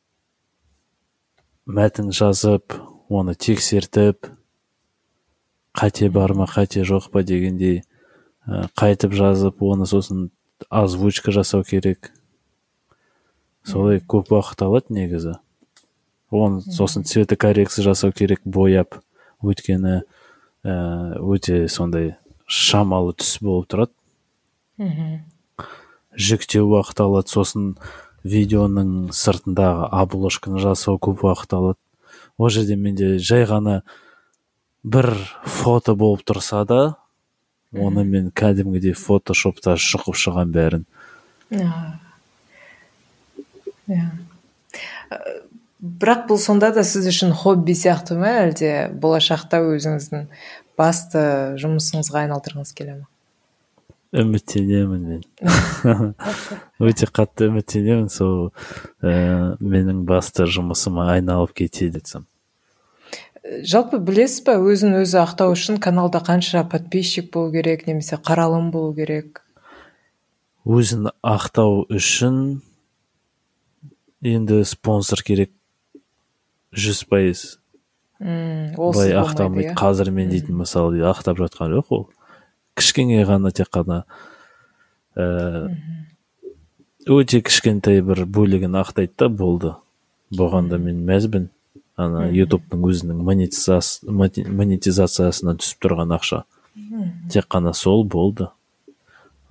[1.67, 2.77] мәтін жазып
[3.09, 4.29] оны тексертіп
[5.77, 7.81] қате бар ма қате жоқ па дегендей
[8.47, 10.29] ә, қайтып жазып оны сосын
[10.71, 12.12] озвучка жасау керек.
[13.67, 15.39] Солай көп уақыт алады негізі.
[16.31, 18.99] Оны сосын цветокоррекция жасау керек бояп.
[19.43, 20.03] Өйткені
[20.64, 20.75] ә,
[21.21, 22.14] өте сондай
[22.47, 23.97] шамалы түс болып тұрады.
[24.79, 25.25] Мхм
[26.17, 27.31] жүктеу уақыт алады.
[27.31, 27.75] Сосын
[28.27, 31.81] видеоның сыртындағы обложканы жасау көп уақыт алады.
[32.39, 33.83] Ол жерде менде жай ғана
[34.83, 35.12] бір
[35.45, 36.97] фото болып тұрса да
[37.83, 40.87] оны мен кәдімгідей фотошопта шұқып шығамын бәрін.
[41.53, 41.70] Иә.
[45.11, 45.18] Ә,
[45.81, 48.72] бірақ бұл сонда да сіз үшін хобби сияқты ма әлде?
[48.93, 50.31] Болашақта өзіңіздің
[50.79, 51.27] басты
[51.62, 53.07] жұмысыңызға айналдырғыңыз келе ма
[54.16, 55.22] үміттенемін мен.
[56.83, 58.09] Өте қатты үміттенемін.
[58.12, 58.51] Сол
[59.03, 62.27] ә, менің басты жұмысыма айналып кетеді десем.
[63.67, 68.95] Жалпы білесіз ба өзін өзі ақтау үшін каналда қанша подписчик болу керек немесе қаралым болу
[68.97, 69.43] керек?
[70.67, 72.61] Өзін ақтау үшін
[74.27, 75.53] енді спонсор керек
[76.75, 77.45] жүз пайыз.
[78.19, 79.77] Былай ақтамайды иә?
[79.79, 82.07] қазір мен дейтін мысалы ақтап жатқан жоқ ол.
[82.77, 84.05] Кішкене ғана тек қана
[85.17, 85.69] ә,
[87.07, 89.77] өте кішкентай бір бөлігін ақтайды да болды.
[90.35, 91.51] Бұған да мен мәзбін
[91.97, 96.39] ана ютубтың өзінің монетизациясынан түсіп тұрған ақша.
[97.33, 98.47] Тек қана сол болды.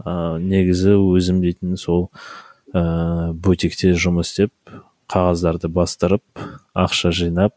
[0.06, 2.10] Ә, негізі өзім дейтін сол
[2.76, 4.52] ә, бутикте жұмыс істеп
[5.10, 6.24] қағаздарды бастырып
[6.76, 7.54] ақша жинап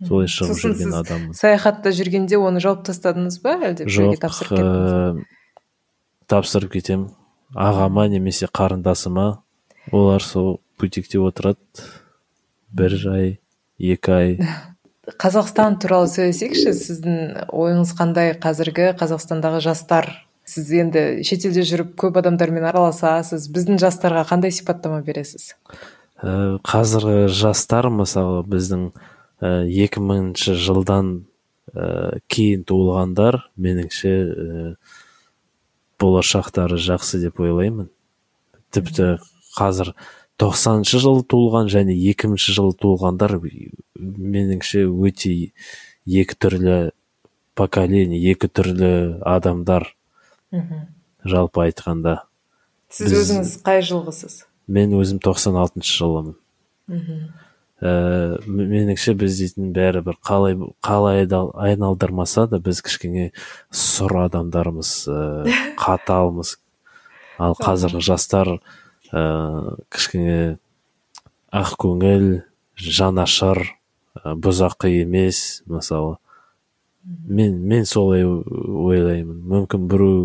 [0.00, 1.34] солай шығып Сосын жүрген адаммын.
[1.36, 4.60] саяхатта жүргенде оны жауып тастадыңыз ба әлде жоқ тапсырып ә,
[6.32, 7.10] тапсырып кетемін
[7.54, 9.26] ағама немесе қарындасыма
[9.92, 11.60] олар сол бутикте отырады.
[12.72, 13.38] Бір ай
[13.78, 14.38] екі ай.
[15.22, 17.18] Қазақстан туралы сөйлесейікші сіздің
[17.54, 20.08] ойыңыз қандай қазіргі қазақстандағы жастар?
[20.46, 25.52] Сіз енді шетелде жүріп көп адамдармен араласасыз біздің жастарға қандай сипаттама бересіз?
[26.22, 28.88] Ә, қазіргі жастар мысалы біздің
[29.42, 31.10] ә, 2000 жылдан
[31.70, 34.68] ә, кейін туылғандар меніңше ә,
[36.02, 37.90] болашақтары жақсы деп ойлаймын.
[38.74, 39.16] Тіпті
[39.56, 39.94] қазір
[40.38, 43.38] 90 жылы туылған және 2000 жылы туылғандар
[43.96, 45.32] меніңше өте
[46.06, 46.76] екі түрлі
[47.56, 48.90] поколение екі түрлі
[49.24, 49.88] адамдар
[50.52, 50.86] мхм.
[51.24, 52.20] жалпы айтқанда.
[52.92, 54.44] Сіз Біз- өзіңіз қай жылғысыз?
[54.68, 56.34] мен өзім 96 жылымын.
[56.88, 57.32] Мхм.
[57.76, 63.32] Ә, меніңше біз дейтін бәрі бір қалай қалай айналдырмаса да біз кішкене
[63.72, 65.44] сұр адамдармыз ә,
[65.80, 66.56] қаталмыз.
[67.38, 68.58] Ал қазіргі жастар
[69.16, 70.58] ә, кішкене
[71.56, 72.28] ақкөңіл
[72.76, 76.18] жанашыр ә, бұзақы емес мысалы.
[77.06, 79.38] Мен мен солай ойлаймын.
[79.46, 80.16] Мүмкін біреу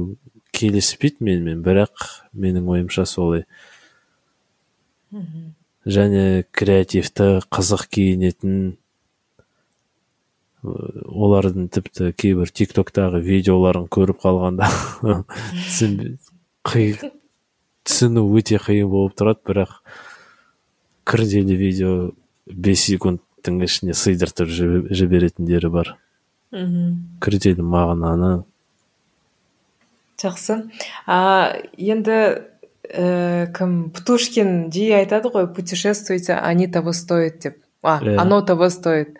[0.52, 3.46] келіспейді менімен бірақ менің ойымша солай
[5.86, 8.58] және креативті қызық киінетін
[10.64, 10.70] э,
[11.10, 14.70] олардың тіпті кейбір тик токтағы видеоларын көріп қалғанда
[15.66, 16.18] түсінбей-
[16.70, 17.12] қи-
[18.02, 19.76] түсіну өте қиын болып тұрады бірақ
[21.06, 21.92] күрделі видео
[22.50, 25.92] бес секундтың ішіне сыйдыртып жібе- жіберетіндері бар.
[26.52, 28.44] Мхм күрделі мағынаны
[30.22, 30.58] жақсы.
[31.06, 32.18] А енді
[32.90, 33.92] ә, кім?
[33.94, 37.58] Птушкин жиі айтады ғой путешествуйте они того стоят деп.
[37.84, 38.18] А Иә.
[38.18, 39.18] оно того стоит.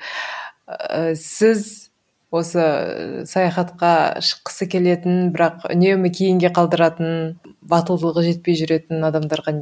[0.68, 1.91] Ә, сіз
[2.32, 7.36] осы саяхатқа шыққысы келетін бірақ үнемі кейінге қалдыратын
[7.68, 9.54] батылдығы жетпей жүретін адамдарға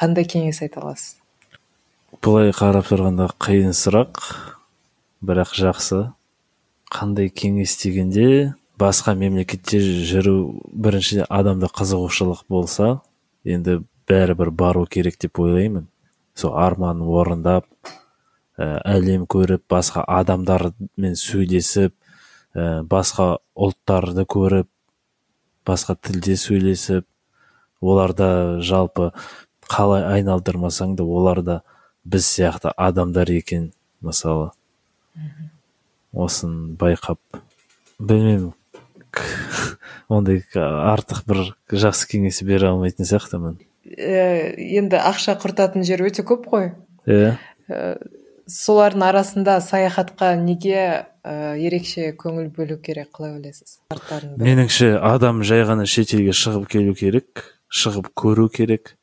[0.00, 1.16] қандай кеңес айта аласыз?
[2.24, 4.20] Былай қарап тұрғанда қиын сұрақ
[5.24, 6.02] бірақ жақсы.
[6.92, 12.98] Қандай кеңес дегенде басқа мемлекетте жүру біріншіден адамда қызығушылық болса
[13.44, 15.88] енді бәрібір бару керек деп ойлаймын.
[16.34, 17.66] Сол арманын орындап
[18.58, 21.94] әлем көріп басқа адамдармен сөйлесіп
[22.54, 24.68] ә, басқа ұлттарды көріп
[25.66, 27.06] басқа тілде сөйлесіп
[27.82, 29.10] оларда жалпы
[29.66, 31.60] қалай айналдырмасаң да оларда
[32.04, 33.72] біз сияқты адамдар екен
[34.04, 34.52] мысалы.
[36.12, 37.18] Осын байқап
[37.98, 38.52] білмеймін.
[40.08, 41.40] Ондай артық бір
[41.72, 43.56] жақсы кеңес бере алмайтын сияқтымын.
[43.84, 46.74] Ә, енді ақша құртатын жер өте көп қой.
[47.08, 47.34] Иә
[48.50, 50.76] солардың арасында саяхатқа неге
[51.24, 53.78] ә, ерекше көңіл бөлу керек қалай ойлайсыз?
[54.40, 58.94] Меніңше адам жай ғана шетелге шығып келу керек шығып көру керек.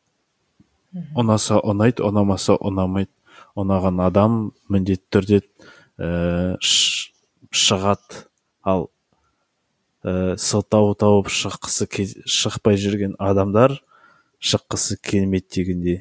[0.91, 3.11] Ұнаса ұнайды ұнамаса ұнамайды.
[3.59, 4.35] Ұнаған адам
[4.71, 5.39] міндетті түрде
[5.99, 8.25] ә, шығады.
[8.63, 8.87] Ал
[10.05, 11.87] ә, сылтау тауып шыққысы
[12.29, 13.79] шықпай жүрген адамдар
[14.39, 15.99] шыққысы келмейді дегендей.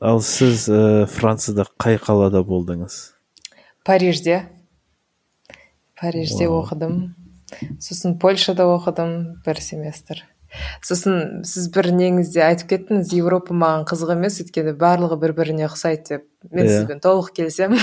[0.00, 3.16] Ал сіз ә, францияда қай қалада болдыңыз?
[3.86, 4.46] Парижде.
[5.98, 6.62] Парижде Вау.
[6.64, 7.14] оқыдым.
[7.80, 10.24] Сосын польшада оқыдым бір семестр.
[10.84, 16.08] Сосын сіз бір неңізде айтып кеттіңіз европа маған қызық емес өйткені барлығы бір біріне ұқсайды
[16.08, 16.24] деп.
[16.50, 16.72] Мен Иә.
[16.80, 17.80] сізбен толық келісемін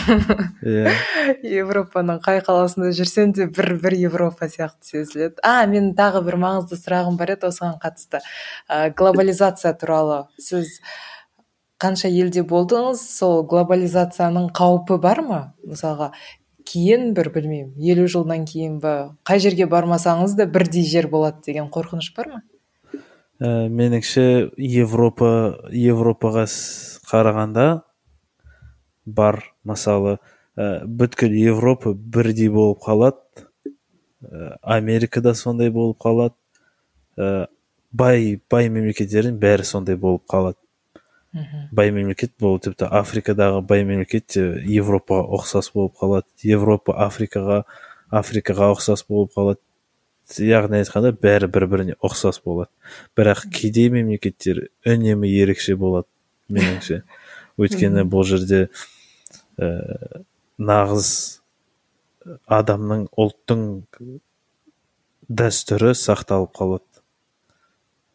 [0.64, 0.94] иә.
[1.64, 6.80] Европаның қай қаласында жүрсем де бір бір европа сияқты сезіледі а менің тағы бір маңызды
[6.80, 8.24] сұрағым бар еді осыған қатысты.
[8.70, 10.80] Ә, глобализация туралы сіз
[11.84, 15.42] қанша елде болдыңыз сол глобализацияның қаупі бар ма?
[15.68, 16.14] Мысалға
[16.68, 18.94] кейін бір білмеймін елу жылдан кейін ба
[19.28, 22.42] қай жерге бармасаңыз да бірдей жер болады деген қорқыныш бар ма?
[23.44, 25.30] Ә, меніңше европа
[25.68, 26.46] европаға
[27.10, 27.68] қарағанда
[29.06, 30.18] бар мысалы
[30.56, 33.48] ә, бүткіл европа бірдей болып қалады.
[34.24, 36.38] Ә, америкада сондай болып қалады.
[37.18, 37.48] Ә,
[37.92, 40.63] бай бай мемлекеттердің бәрі сондай болып қалады.
[41.74, 46.28] Бай мемлекет бұл тіпті африкадағы бай мемлекет те европаға ұқсас болып қалады.
[46.46, 47.64] Европа африкаға
[48.14, 49.62] африкаға ұқсас болып қалады.
[50.40, 52.70] Яғни айтқанда бәрі бір біріне ұқсас болады.
[53.18, 56.08] Бірақ кедей мемлекеттер үнемі ерекше болады
[56.54, 57.02] меніңше.
[57.62, 58.68] Өйткені бұл жерде
[59.58, 60.24] ә,
[60.58, 61.10] нағыз
[62.48, 63.68] адамның ұлттың
[65.30, 66.93] дәстүрі сақталып қалады.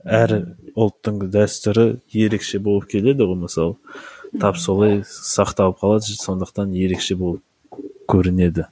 [0.08, 0.32] Әр
[0.78, 1.86] ұлттың дәстүрі
[2.16, 3.76] ерекше болып келеді ғой мысалы.
[4.40, 7.42] Тап солай сақталып қалады сондықтан ерекше болып
[8.08, 8.66] көрінеді.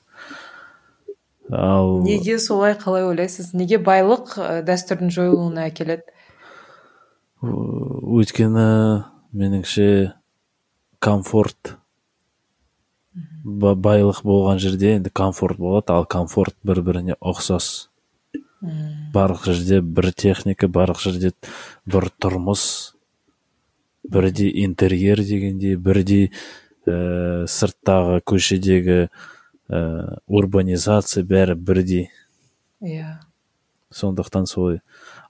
[1.52, 3.52] Ал неге солай қалай ойлайсыз?
[3.54, 4.34] Неге байлық
[4.66, 6.08] дәстүрдің жойылуына әкеледі?
[7.46, 8.68] Өйткені
[9.36, 10.14] меніңше
[11.04, 11.76] комфорт
[13.44, 17.88] ба- байлық болған жерде енді комфорт болады ал комфорт бір біріне ұқсас.
[19.14, 21.32] Барлық жерде бір техника барлық жерде
[21.86, 22.94] бір тұрмыс
[24.06, 26.30] бірдей интерьер дегендей бірдей
[26.86, 32.10] ә, сырттағы көшедегі ә, урбанизация бәрі бірдей
[32.80, 33.18] иә.
[33.94, 34.80] Сондықтан солай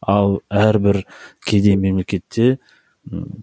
[0.00, 1.04] ал әрбір
[1.46, 2.58] кедей мемлекетте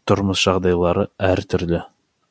[0.09, 1.83] тұрмыс жағдайлары әртүрлі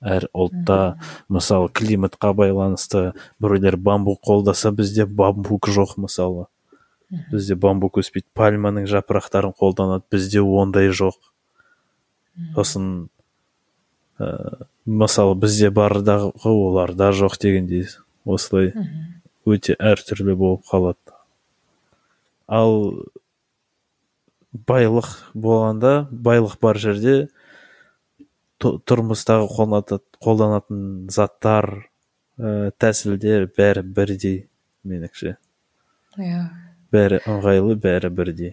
[0.02, 0.98] әр ұлтта
[1.32, 6.48] мысалы климатқа байланысты біреулер бамбук қолдаса бізде бамбук жоқ мысалы.
[7.12, 11.18] Бізде бамбук өспейді пальманың жапырақтарын қолданады бізде ондай жоқ.
[12.56, 13.08] Сосын
[14.18, 17.88] ә, мысалы бізде бардағы оларда жоқ дегендей
[18.24, 18.72] осылай
[19.44, 21.16] өте әртүрлі болып қалады.
[22.48, 23.04] Ал
[24.52, 27.28] байлық болғанда байлық бар жерде
[28.62, 31.70] тұрмыстағы қолданатын, қолданатын заттар
[32.38, 34.44] ә, тәсілдер бәрі бірдей
[34.86, 35.36] меніңше.
[36.20, 36.44] Иә.
[36.92, 38.52] Бәрі ыңғайлы бәрі бірдей.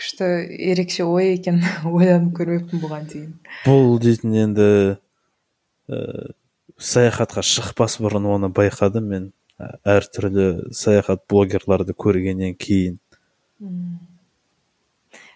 [0.00, 0.26] Күшті
[0.72, 3.34] ерекше ой екен ойланып көрмеппін бұған дейін.
[3.66, 4.68] Бұл дейтін енді
[5.92, 5.98] ә,
[6.80, 9.28] саяхатқа шықпас бұрын оны байқадым мен.
[9.60, 12.96] Ә, әртүрлі саяхат блогерларды көргеннен кейін.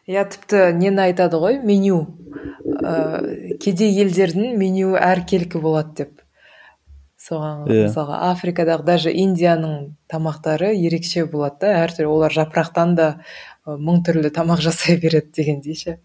[0.08, 1.60] Иә тіпті нені айтады ғой?
[1.60, 2.00] Меню.
[2.64, 6.23] Ә, кедей елдердің менюі әркелкі болады деп.
[7.24, 7.86] Соған Иә.
[7.88, 12.10] мысалға африкадағы даже индияның тамақтары ерекше болады да әртүрлі.
[12.12, 13.08] Олар жапырақтан да
[13.66, 15.98] мың түрлі тамақ жасай береді дегендей ше.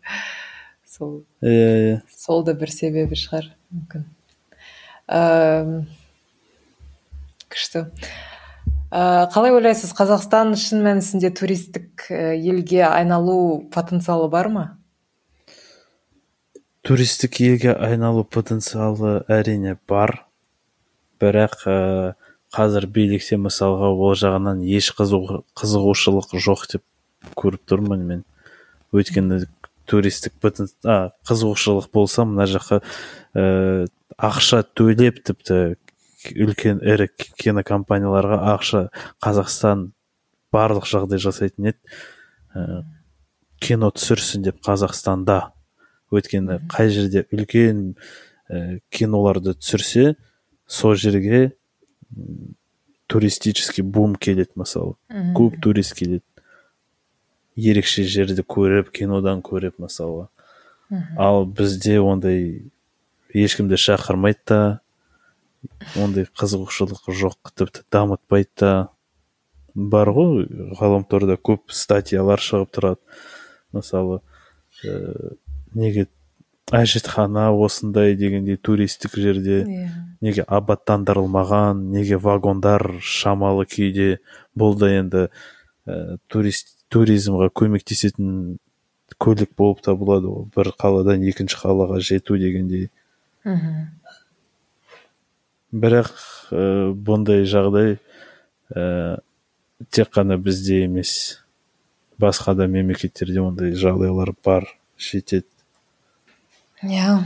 [0.88, 2.01] Сол иә иә.
[2.15, 4.05] сол да бір себебі шығар мүмкін.
[5.09, 5.88] Әм,
[7.49, 7.89] күшті.
[8.89, 14.65] Ә, қалай ойлайсыз қазақстан шын мәнісінде туристік елге айналу потенциалы бар ма?
[16.82, 20.29] Туристік елге айналу потенциалы әрине бар.
[21.22, 21.78] Бірақ ә,
[22.55, 26.84] қазір билікте мысалға ол жағынан еш қызығушылық жоқ деп
[27.38, 28.24] көріп тұрмын мен.
[28.95, 29.43] Өйткені
[29.89, 30.34] туристік
[30.86, 32.82] а, қызығушылық болса мына жаққа
[33.36, 35.78] ә, ақша төлеп тіпті
[36.36, 37.09] үлкен ірі
[37.39, 38.88] кинокомпанияларға ақша
[39.24, 39.89] қазақстан
[40.53, 41.99] барлық жағдай жасайтын еді.
[42.55, 42.82] Ә,
[43.61, 45.51] кино түсірсін деп қазақстанда.
[46.09, 47.93] Өйткені қай жерде үлкен
[48.49, 50.15] ә, киноларды түсірсе
[50.70, 51.53] сол жерге
[53.09, 54.93] туристический бум келеді мысалы.
[55.36, 56.24] Көп турист келеді.
[57.57, 60.28] Ерекше жерді көріп кинодан көріп мысалы.
[61.17, 62.70] Ал бізде ондай
[63.34, 64.61] ешкімді шақырмайды да
[65.97, 68.74] ондай қызығушылық жоқ тіпті дамытпайды да.
[69.74, 70.45] Бар ғой
[70.78, 73.20] ғаламторда көп статьялар шығып тұрады.
[73.74, 74.22] Мысалы
[74.86, 75.36] ә,
[75.74, 76.07] неге
[76.76, 79.89] әжетхана осындай дегендей туристік жерде иә.
[80.22, 84.20] неге абаттандырылмаған неге вагондар шамалы күйде
[84.57, 85.28] бұл да енді
[85.88, 88.57] ә, турист туризмға көмектесетін
[89.17, 92.89] көлік болып табылады ғой бір қаладан екінші қалаға жету дегендей.
[93.43, 93.99] Мхм
[95.72, 96.09] бірақ
[96.51, 97.97] ә, бұндай жағдай
[98.74, 99.20] ә,
[99.93, 101.43] тек қана бізде емес
[102.20, 104.65] басқа да мемлекеттерде ондай жағдайлар бар
[104.97, 105.47] жетеді.
[106.84, 107.20] Иә.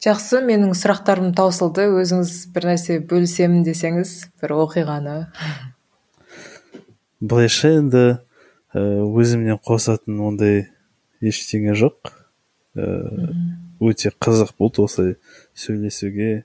[0.00, 1.86] жақсы менің сұрақтарым таусылды.
[2.00, 5.16] Өзіңіз бір нәрсе бөлісемін десеңіз бір оқиғаны.
[7.20, 8.04] Былайша енді
[8.74, 10.62] өзімнен қосатын ондай
[11.20, 12.14] ештеңе жоқ.
[12.74, 15.16] Өте қызық болды осылай
[15.54, 16.44] сөйлесуге.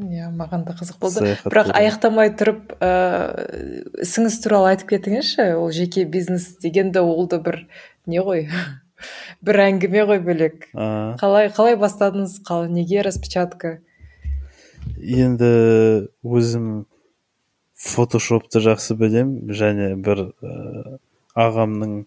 [0.00, 1.22] Иә маған да қызық болды.
[1.22, 7.38] Саяхат бірақ аяқтамай тұрып ыыы ісіңіз туралы айтып кетіңізші ол жеке бизнес дегенді ол да
[7.42, 7.66] бір
[8.06, 8.48] не ғой.
[9.46, 10.68] бір әңгіме ғой бөлек.
[10.74, 12.40] Қалай қалай бастадыңыз?
[12.46, 13.78] Қалай неге распечатка?
[15.00, 15.50] Енді
[16.24, 16.70] өзім
[17.80, 20.98] фотошопты жақсы білем және бір ә,
[21.38, 22.02] ағамның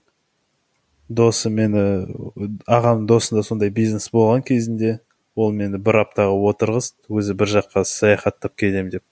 [1.09, 1.81] досы мені
[2.69, 4.99] ағамның досында сондай бизнес болған кезінде
[5.35, 9.03] ол мені бір аптаға отырғызды өзі бір жаққа саяхаттап келем деп.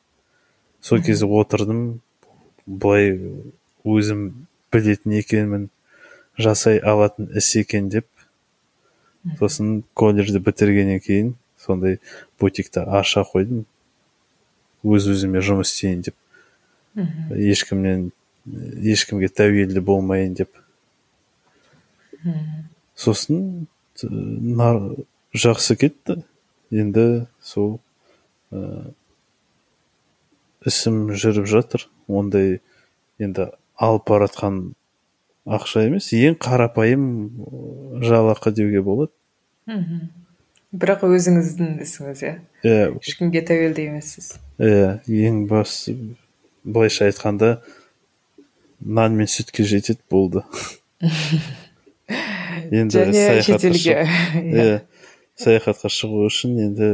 [0.81, 2.01] Сол кезде отырдым
[2.65, 3.17] былай
[3.85, 5.69] өзім білетін екенмін.
[6.43, 8.07] Жасай алатын іс екен деп
[9.39, 11.99] сосын колледжді бітіргеннен кейін сондай
[12.41, 13.65] бутикті аша қойдым.
[14.81, 16.15] Өз өзіме жұмыс істейін деп.
[17.29, 18.09] Ешкімнен
[18.81, 20.49] ешкімге тәуелді болмайын деп.
[22.97, 23.67] Сосын
[24.01, 26.23] нар- жақсы кетті.
[26.71, 27.79] Енді сол
[28.51, 28.93] ә,
[30.65, 31.87] ісім жүріп жатыр.
[32.07, 32.59] Ондай
[33.19, 34.73] енді алып баратқан
[35.45, 37.05] ақша емес ең қарапайым
[38.03, 39.11] жалақы деуге болады.
[39.69, 40.09] Мхм.
[40.71, 42.35] Бірақ өзіңіздің ісіңіз иә?
[42.63, 45.97] Иә ешкімге тәуелді емессіз иә ең басы
[46.63, 47.57] былайша айтқанда
[48.79, 50.45] нан мен сүтке жетеді болды.
[52.71, 53.03] Енді
[53.43, 54.07] шетелге.
[54.35, 54.79] иә.
[55.41, 56.87] саяхатқа шығу үшін енді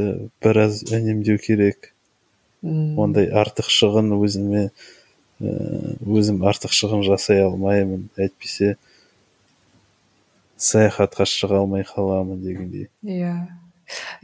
[0.43, 1.91] біраз үнемдеу керек.
[2.63, 4.69] Ондай артық шығын өзіме
[5.39, 8.75] өзім артық шығын жасай алмаймын әйтпесе
[10.57, 12.87] саяхатқа шыға алмай қаламын дегендей.
[13.05, 13.35] Иә.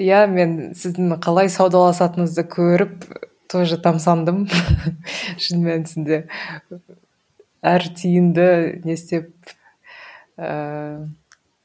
[0.02, 3.06] Иә мен сіздің қалай саудаласатыныңызды көріп
[3.52, 4.48] тоже тамсандым.
[5.44, 6.24] Шын мәнісінде.
[7.62, 9.30] Әр тиынды не істеп
[10.36, 11.06] ә,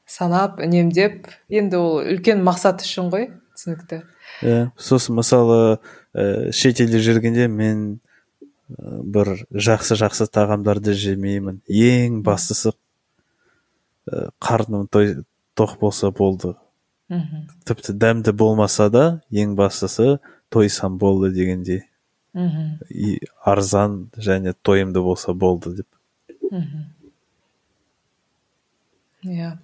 [0.05, 4.03] санап үнемдеп енді ол үлкен мақсат үшін ғой түсінікті.
[4.45, 5.79] Иә сосын мысалы
[6.13, 7.99] ә, шетелде жүргенде мен
[8.77, 11.61] бір жақсы жақсы тағамдарды жемеймін.
[11.65, 12.73] Ең бастысы
[14.05, 15.23] ә, қарным той
[15.57, 16.55] тоқ болса болды.
[17.09, 17.47] Мхм.
[17.65, 20.19] Тіпті дәмді болмаса да ең бастысы
[20.53, 21.83] тойсам болды дегендей.
[22.33, 22.77] Мхм.
[22.89, 25.87] И арзан және тойымды болса болды деп.
[26.51, 26.85] Мхм.
[29.25, 29.57] Иә.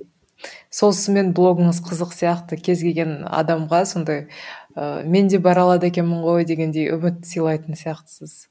[0.74, 2.58] Солысымен блогыңыз қызық сияқты.
[2.58, 4.28] Кез келген адамға сондай
[4.76, 8.50] ә, мен де бара алады екенмін ғой дегендей үміт сыйлайтын сияқтысыз.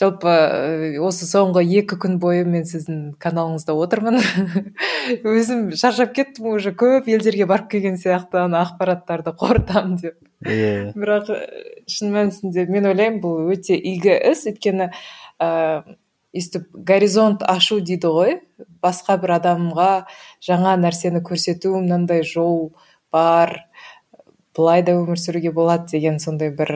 [0.00, 4.18] Жалпы ә, осы соңғы екі күн бойы мен сіздің каналыңызда отырмын.
[5.34, 10.18] Өзім шаршап кеттім уже көп елдерге барып келген сияқты ана ақпараттарды қорытамын деп.
[10.46, 10.92] Иә.
[10.96, 11.40] Бірақ ә,
[11.90, 14.46] шын мәнісінде мен ойлаймын бұл өте игі іс.
[14.50, 14.90] Өйткені
[15.42, 15.50] ә,
[16.32, 18.38] өйстіп горизонт ашу дейді ғой.
[18.82, 19.90] Басқа бір адамға
[20.42, 22.72] жаңа нәрсені көрсету мынандай жол
[23.12, 23.68] бар.
[24.56, 26.72] Былай да өмір сүруге болады деген сондай бір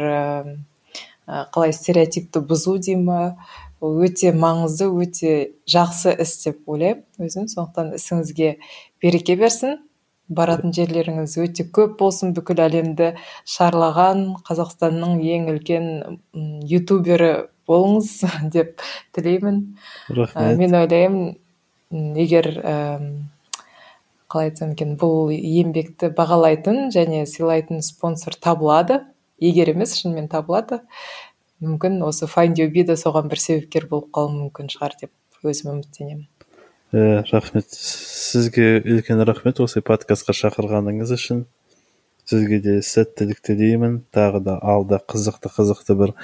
[1.26, 3.36] қалай стереотипті бұзу дей ма
[3.82, 5.32] ол өте маңызды өте
[5.68, 7.48] жақсы іс деп ойлаймын өзім.
[7.50, 8.56] Сондықтан ісіңізге
[9.02, 9.80] береке берсін.
[10.26, 13.12] Баратын жерлеріңіз өте көп болсын бүкіл әлемді
[13.46, 15.90] шарлаған қазақстанның ең үлкен
[16.66, 17.32] ютубері
[17.68, 18.12] болыңыз
[18.54, 18.82] деп
[19.14, 19.62] тілеймін.
[20.10, 20.58] Ә, рахмет.
[20.58, 22.50] мен ойлаймын егер
[24.26, 29.04] қалай айтсам екен бұл еңбекті бағалайтын және сыйлайтын спонсор табылады.
[29.42, 30.80] Егер емес шынымен табылады.
[31.64, 35.12] Мүмкін осы файндюби да соған бір себепкер болып қалуы мүмкін шығар деп
[35.46, 36.26] өзім үміттенемін.
[36.92, 37.70] Ә, рахмет.
[37.72, 41.46] Сізге үлкен рахмет осы подкастқа шақырғаныңыз үшін.
[42.26, 44.00] Сізге де сәттілік тілеймін.
[44.14, 46.14] Тағы да алда қызықты қызықты бір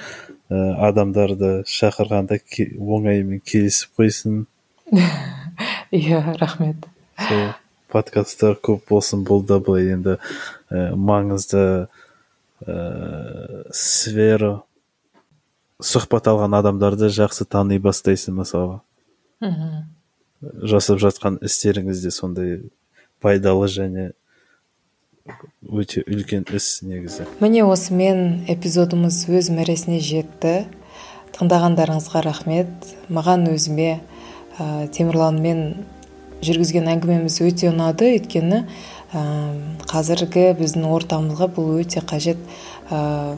[0.49, 4.45] ә, адамдарды шақырғанда ке- оңаймен келісіп қойсын.
[5.91, 6.87] Иә рахмет.
[7.27, 7.53] Сол
[7.93, 10.17] подкасттар көп болсын бұл да былай енді
[10.69, 11.87] ә, маңызды
[12.67, 14.63] ә, сфера
[15.83, 18.79] сұхбат алған адамдарды жақсы тани бастайсың мысалы
[19.43, 19.85] мхм.
[20.63, 22.59] жасап жатқан істеріңіз де сондай
[23.23, 24.11] пайдалы және
[25.63, 27.27] өте үлкен іс негізі.
[27.39, 30.65] Міне осымен эпизодымыз өз мәресіне жетті.
[31.33, 32.71] Тыңдағандарыңызға рахмет.
[33.07, 34.01] Маған өзіме
[34.59, 35.85] ә, темірланмен
[36.43, 38.11] жүргізген әңгімеміз өте ұнады.
[38.17, 38.65] Өйткені
[39.13, 42.39] қазіргі біздің ортамызға бұл өте қажет
[42.89, 43.37] ә,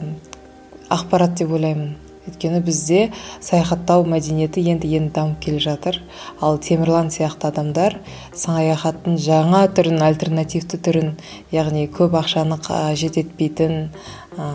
[0.88, 1.94] ақпарат деп ойлаймын.
[2.26, 3.12] Өйткені бізде
[3.44, 6.00] саяхаттау мәдениеті енді енді дамып келе жатыр.
[6.40, 7.98] Ал темірлан сияқты адамдар
[8.34, 11.12] саяхаттың жаңа түрін альтернативті түрін
[11.54, 13.92] яғни көп ақшаны қажет етпейтін
[14.34, 14.48] ә,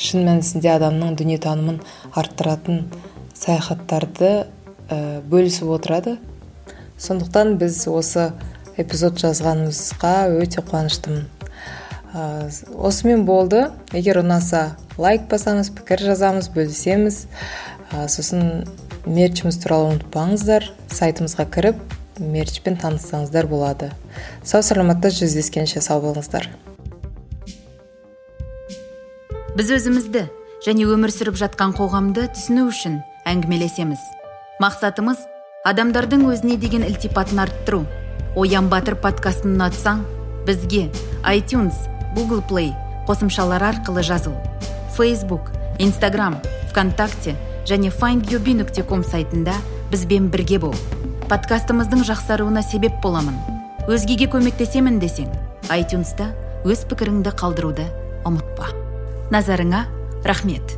[0.00, 1.78] шын мәнісінде адамның дүниетанымын
[2.18, 2.88] арттыратын
[3.36, 4.48] саяхаттарды
[5.28, 6.16] бөлісіп отырады.
[6.98, 8.32] Сондықтан біз осы
[8.78, 11.26] эпизод жазғанымызға өте қуаныштымын.
[12.78, 13.66] Осымен болды.
[13.92, 17.26] Егер ұнаса лайк басамыз пікір жазамыз бөлісеміз.
[18.08, 18.64] Сосын
[19.04, 20.70] мерчіміз туралы ұмытпаңыздар.
[20.94, 21.82] Сайтымызға кіріп
[22.18, 23.92] мерчпен таныссаңыздар болады.
[24.42, 26.48] Сау саламатта жүздескенше сау болыңыздар.
[29.58, 30.28] Біз өзімізді
[30.66, 34.02] және өмір сүріп жатқан қоғамды түсіну үшін әңгімелесеміз.
[34.62, 35.22] Мақсатымыз
[35.66, 37.84] адамдардың өзіне деген ілтипатын арттыру.
[38.36, 40.04] Оян батыр подкастын ұнатсаң
[40.46, 40.88] бізге
[41.24, 41.76] iTunes
[42.16, 42.72] google play
[43.08, 44.34] қосымшалары арқылы жазыл.
[44.96, 46.38] Фейсбук инстаграм
[46.70, 47.36] вконтакте
[47.68, 49.54] және findyourbe нүкте ком сайтында
[49.92, 50.74] бізбен бірге бол.
[51.28, 53.36] Подкастымыздың жақсаруына себеп боламын.
[53.88, 55.28] Өзгеге көмектесемін десең
[55.72, 56.32] айтюнста
[56.64, 57.86] өз пікіріңді қалдыруды
[58.28, 58.72] ұмытпа.
[59.32, 59.84] Назарыңа
[60.24, 60.77] рахмет.